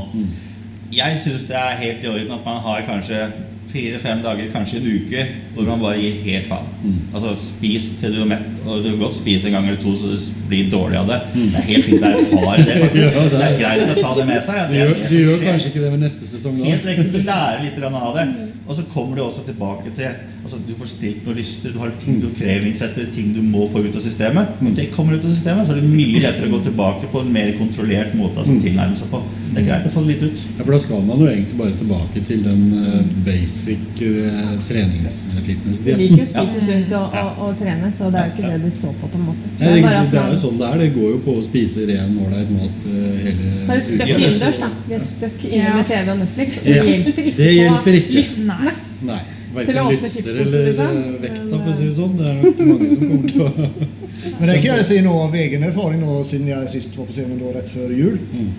[0.94, 3.28] Jeg syns det er helt i orden at man har kanskje
[3.70, 5.24] fire-fem dager, kanskje en uke,
[5.54, 6.70] hvor man bare gir helt faen.
[6.84, 6.96] Mm.
[7.14, 9.94] Altså spis til du er mett, og du kan godt spise en gang eller to
[10.00, 11.20] så du blir dårlig av det.
[11.36, 13.20] Det er helt fint å erfare det, faktisk.
[13.20, 14.62] Ja, det er- Det er greit å ta det med seg.
[14.72, 16.66] Det er det du gjør kanskje ikke det med neste sesong nå?
[16.72, 18.26] Helt riktig, du lærer litt av det.
[18.70, 21.92] Og så kommer du også tilbake til altså Du får stilt noen lyster, du har
[22.04, 24.60] ting du krevingsetter, ting du må få ut av systemet.
[24.64, 27.24] Når det kommer ut av systemet, så er det mye lettere å gå tilbake på
[27.24, 29.22] en mer kontrollert måte altså tilnærme seg på.
[29.50, 30.44] Det er greit å få det litt ut.
[30.58, 34.68] Ja, for da skal man jo egentlig bare tilbake til den eh, basic uh, Vi
[34.70, 36.04] trenings-fitness-dietten.
[36.04, 38.76] liker å spise sunt og, og, og trene, så det er jo ikke det det
[38.78, 39.54] står på, på en måte.
[39.60, 40.84] Det, bare at det er jo sånn det er.
[40.84, 44.16] Det går jo på å spise ren, ålreit mat eh, hele Så er det støkk
[44.16, 44.72] innendørs, da.
[44.86, 46.62] Vi er støkk inne med TV og Netflix.
[46.62, 48.14] Og det hjelper ikke det hjelper ikke.
[48.14, 48.78] på lystene.
[49.10, 49.22] Nei.
[49.54, 52.18] Verken lyster eller eh, vekta, for å si det sånn.
[52.20, 53.50] Det er nok mange som kommer til å
[54.40, 57.16] Men det kan jeg si noe av egen erfaring nå, siden jeg sist var på
[57.16, 58.20] scenen da, rett før jul.
[58.30, 58.50] Mm.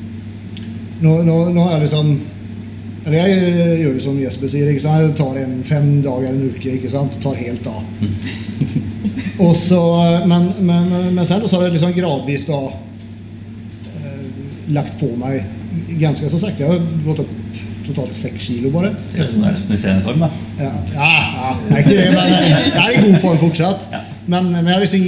[1.04, 2.10] Nå, nå, nå er liksom
[3.06, 4.72] Eller jeg gjør jo som Jesper sier.
[4.72, 5.04] ikke sant?
[5.06, 6.74] Jeg tar en fem dager en uke.
[6.74, 7.14] ikke sant?
[7.22, 7.86] Tar helt av.
[9.40, 9.80] Og så,
[10.28, 12.58] men, men, men, men sen så har jeg liksom gradvis da
[14.02, 14.26] eh,
[14.76, 15.46] lagt på meg
[16.00, 16.66] ganske så sakte.
[16.66, 17.39] Jeg har gått opp
[17.86, 18.94] totalt seks kilo bare.
[19.12, 20.30] Ser ut som er nesten i sceneform, da.
[20.60, 23.86] Ja, ja, ja det er ikke det, men jeg er i god form fortsatt.
[23.92, 24.02] Ja.
[24.30, 25.06] Men, men jeg, liksom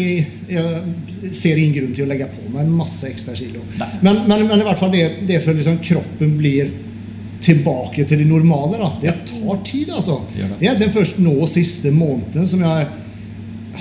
[0.52, 3.62] jeg ser ingen grunn til å legge på meg masse ekstra kilo.
[4.02, 6.72] Men, men, men i hvert fall det, det for liksom kroppen blir
[7.42, 8.78] tilbake til det normale.
[8.80, 8.90] Da.
[9.02, 10.20] Det tar tid, altså.
[10.34, 12.88] Det er egentlig først nå siste måneden som jeg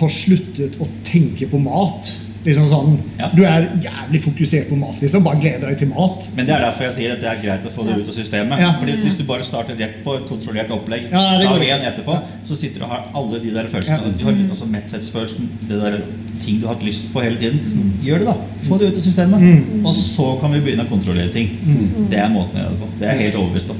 [0.01, 2.11] har sluttet å tenke på mat.
[2.45, 3.29] Liksom sånn, Ja.
[3.35, 5.01] Du er jævlig fokusert på mat.
[5.01, 6.27] liksom, Bare gleder deg til mat.
[6.35, 8.15] Men det er derfor jeg sier at det er greit å få det ut av
[8.15, 8.59] systemet.
[8.59, 8.71] Ja.
[8.79, 12.21] Fordi Hvis du bare starter rett på et kontrollert opplegg Ja, det dag én etterpå,
[12.45, 14.09] så sitter du og har alle de der følelsene.
[14.09, 14.17] Ja.
[14.17, 16.01] Du har altså metthetsfølelsen, det der
[16.41, 17.59] ting du har hatt lyst på hele tiden.
[18.01, 18.35] Gjør det, da.
[18.67, 19.39] Få det ut av systemet.
[19.41, 19.85] Mm.
[19.85, 21.57] Og så kan vi begynne å kontrollere ting.
[21.63, 22.09] Mm.
[22.09, 22.87] Det er måten å gjøre det på.
[22.99, 23.77] Det er jeg helt overbevist om.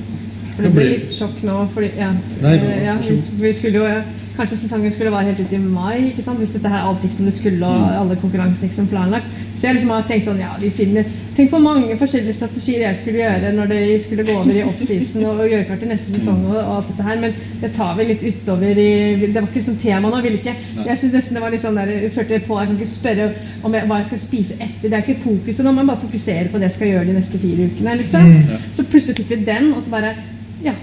[0.56, 2.12] For det blir litt sjokk nå, fordi ja,
[2.44, 4.04] Nei, eh, ja, vi, vi skulle jo
[4.38, 6.40] Kanskje sesongen skulle være helt ut i mai, ikke sant?
[6.40, 7.98] hvis dette her alt gikk som det skulle og Mm.
[8.02, 9.26] alle konkurransene gikk som planlagt.
[9.56, 11.06] Så jeg liksom har tenkt sånn, ja, vi finner
[11.36, 15.24] Tenk på mange forskjellige strategier jeg skulle gjøre når det skulle gå over i offseason
[15.26, 17.96] og, og gjøre klart til neste sesong og, og alt dette her, men det tar
[17.98, 20.22] vi litt utover i Det var ikke sånn tema nå.
[20.26, 20.56] Ville ikke
[20.86, 23.30] Jeg syns nesten det var litt sånn der jeg følte på Jeg kan ikke spørre
[23.64, 24.90] om jeg, hva jeg skal spise etter.
[24.90, 27.40] Det er ikke fokuset nå, men bare fokusere på det jeg skal gjøre de neste
[27.40, 28.28] fire ukene, liksom.
[28.28, 28.70] Mm.
[28.76, 30.16] Så plutselig fikk vi den, og så bare
[30.64, 30.74] Ja.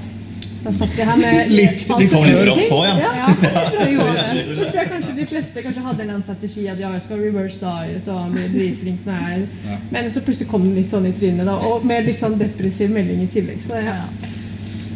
[0.65, 2.95] Da satt vi her med Litt- litt brått på, ja.
[2.99, 4.47] ja, ja det gjorde det.
[4.57, 7.61] Så tror jeg kanskje de fleste kanskje hadde en strategi at ja, jeg skal reverse
[7.63, 9.45] diet og bli dritflink når jeg
[9.77, 12.35] er Men så plutselig kom den litt sånn i trynet, da, og med litt sånn
[12.41, 13.63] depressiv melding i tillegg.
[13.69, 14.01] Så ja,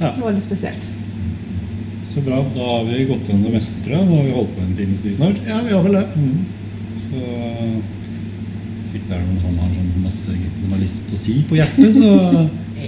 [0.00, 0.10] Ja.
[0.16, 0.90] det var litt spesielt.
[2.12, 2.42] Så bra.
[2.56, 4.06] Da har vi gått gjennom det meste, tror jeg.
[4.10, 5.38] Nå har vi holdt på en times tid snart.
[5.46, 6.02] Ja, vi har vel det.
[7.06, 7.22] Så
[8.82, 11.36] hvis ikke det er noen som har sånn masse som har lyst til å si
[11.48, 12.10] på hjertet, så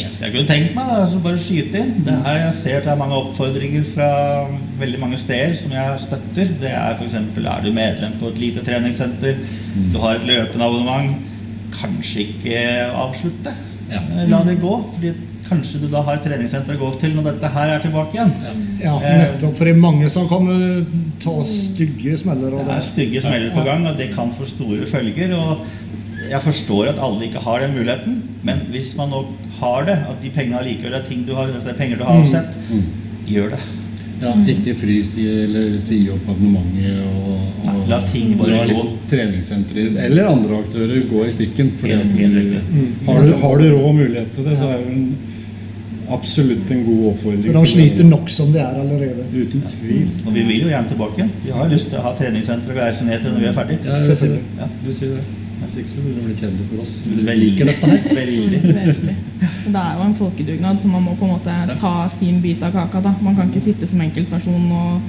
[0.00, 1.92] eneste jeg kunne tenkt meg, er å bare skyte inn.
[2.06, 4.08] Det her jeg ser at det er mange oppfordringer fra
[4.80, 6.54] veldig mange steder som jeg støtter.
[6.62, 7.14] Det er f.eks.
[7.20, 9.38] er du medlem på et lite treningssenter,
[9.92, 11.14] du har et løpende abonnement.
[11.74, 12.58] Kanskje ikke
[12.94, 13.54] avslutte.
[13.90, 14.00] Ja.
[14.30, 14.74] La det gå.
[14.94, 15.14] fordi
[15.44, 18.30] kanskje du da har et treningssenter å gå til når dette her er tilbake igjen.
[18.80, 19.18] Ja, Eh.
[19.20, 19.56] nettopp.
[19.58, 20.86] For er mange som kommer
[21.20, 22.54] ta stygge smeller.
[22.54, 25.34] Og Det er stygge smeller på gang, og det kan få store følger.
[25.36, 25.66] Og
[26.30, 29.24] jeg forstår at alle ikke har den muligheten, men hvis man nå
[29.60, 32.20] har det, at de pengene allikevel er ting du har, det er penger du har
[32.20, 32.84] avsett, Mm.
[33.26, 33.60] gjør det.
[34.22, 38.68] Ja, ikke frys i, eller si opp abonnementet og, og Nei, la ting bare gå.
[38.70, 41.72] liksom treningssentre eller andre aktører gå i stikken.
[41.80, 42.72] Fordi Helt- at helt du-.
[42.72, 43.06] Mm.
[43.08, 45.16] har, du, har du råd og mulighet til det, så er det en,
[46.14, 47.52] absolutt en god oppfordring.
[47.52, 49.24] For de sliter nok som det er allerede.
[49.34, 50.08] Uten tvil.
[50.26, 51.30] Og vi vil jo gjerne tilbake igjen.
[51.44, 53.78] Vi har lyst til å ha treningssenter og reise ned til når vi er ferdig.
[53.84, 54.42] Ja, jeg vil si det.
[54.58, 54.68] Ja.
[54.68, 55.24] Jeg vil si det.
[55.66, 56.94] Hvis ikke så mye å bli kjent for oss.
[57.04, 57.36] Vi Veldig.
[57.44, 58.08] liker dette her.
[58.20, 58.62] Veldig.
[58.80, 59.16] Veldig.
[59.64, 62.72] Det er jo en folkedugnad, så man må på en måte ta sin bit av
[62.76, 63.00] kaka.
[63.00, 63.14] da.
[63.24, 65.00] Man kan ikke sitte som enkeltperson og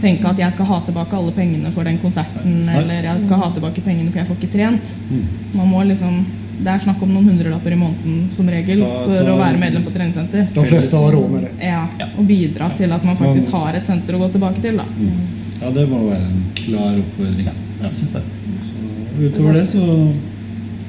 [0.00, 3.46] tenke at jeg skal ha tilbake alle pengene for den konserten, eller jeg skal ha
[3.54, 4.90] tilbake pengene for jeg får ikke trent.
[5.10, 5.22] Mm.
[5.56, 6.18] Man må liksom,
[6.56, 9.82] Det er snakk om noen hundrelapper i måneden som regel Ta- for å være medlem
[9.84, 10.46] på treningssenter.
[10.54, 11.50] De fleste har råd med det.
[11.66, 11.82] Ja,
[12.16, 14.76] Og bidra til at man faktisk har et senter å gå tilbake til.
[14.80, 14.86] da.
[15.60, 17.44] Ja, det må være en klar oppfordring.
[17.50, 17.52] Ja,
[17.88, 18.22] jeg synes det.
[19.20, 19.84] Utover det så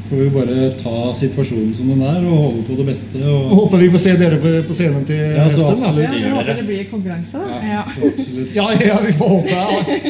[0.09, 3.23] får vi bare ta situasjonen som den er, og holde på det beste.
[3.27, 5.81] Og håper vi får se dere på, på scenen til Ja, så høsten.
[5.81, 5.89] da.
[5.89, 6.15] absolutt.
[6.15, 7.59] Ja, så håper det blir konkurranse, da.
[7.73, 7.83] Ja.
[7.95, 8.55] så absolutt.
[8.55, 9.59] Ja, ja, vi får håpe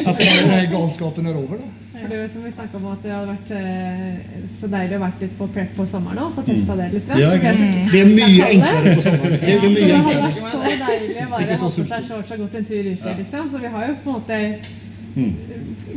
[0.06, 1.58] at denne galskapen er over.
[1.64, 1.74] da.
[1.98, 5.22] Det er jo som vi om at det hadde vært eh, så deilig å vært
[5.24, 6.28] litt på prep på sommeren nå.
[6.36, 7.08] Få testa det litt.
[7.10, 7.32] Ja?
[7.34, 7.88] Mm.
[7.92, 9.34] Det er mye enklere på sommeren.
[9.42, 12.30] Det Ja, er så det hadde vært så deilig å bare ha på seg shorts
[12.36, 13.50] og gått en tur ute, liksom.
[13.50, 14.87] Så vi har jo på en måte Mm.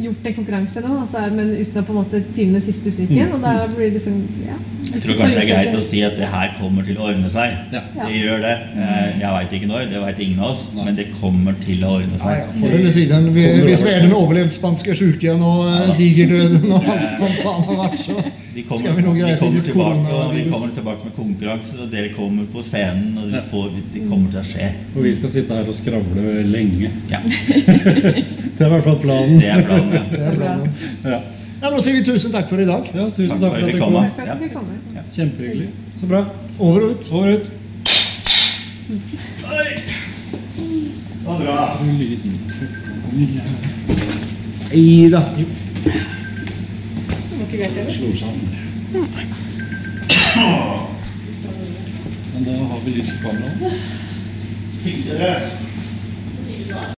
[0.01, 3.33] Gjort en konkurranse nå, altså, men uten å på en måte tynne siste stikken Mm.
[3.35, 4.55] Og da blir det liksom ja.
[4.91, 7.29] Jeg tror kanskje det er greit å si at det her kommer til å ordne
[7.31, 7.53] seg.
[7.71, 7.81] Ja.
[7.93, 8.53] Det gjør det.
[8.75, 11.91] Eh, Jeg veit ikke når, det veit ingen av oss, men det kommer til å
[11.99, 12.57] ordne Ja, ja, seg.
[12.63, 13.29] Før eller siden.
[13.35, 17.99] Vi, hvis har overlevd spanske syken og eh, digerdøden og alt som faen har vært,
[18.07, 18.17] så
[18.55, 21.93] Vi kommer, skal vi vi greie til tilbake, og vi kommer tilbake med konkurranser, og
[21.93, 24.67] dere kommer på scenen, og dere får, det kommer til å skje.
[24.95, 26.91] Og vi skal sitte her og skravle lenge.
[27.13, 27.21] Ja,
[28.61, 29.35] Det er i hvert fall planen.
[29.39, 29.91] det er planen.
[29.93, 30.01] ja.
[30.15, 30.65] Det er planen.
[31.05, 31.19] Ja,
[31.61, 32.87] Ja, nå sier vi tusen takk for i dag.
[32.95, 33.95] ja tusen Takk takk for at dere vi kom, kom.
[34.01, 34.01] da.
[34.01, 34.73] Takk for at du fikk komme.
[35.15, 35.69] Kjempehyggelig.
[35.99, 36.21] Så bra.
[36.57, 37.03] Over og ut.
[37.11, 37.45] Over og ut.
[41.21, 41.77] Det var bra.
[44.71, 45.19] Nei da.
[45.19, 45.21] Det
[47.37, 47.93] var ikke greit, eller?
[47.93, 48.47] Slår sammen.
[52.33, 53.73] Men da har vi lyst på kameraet.
[54.81, 55.31] Dere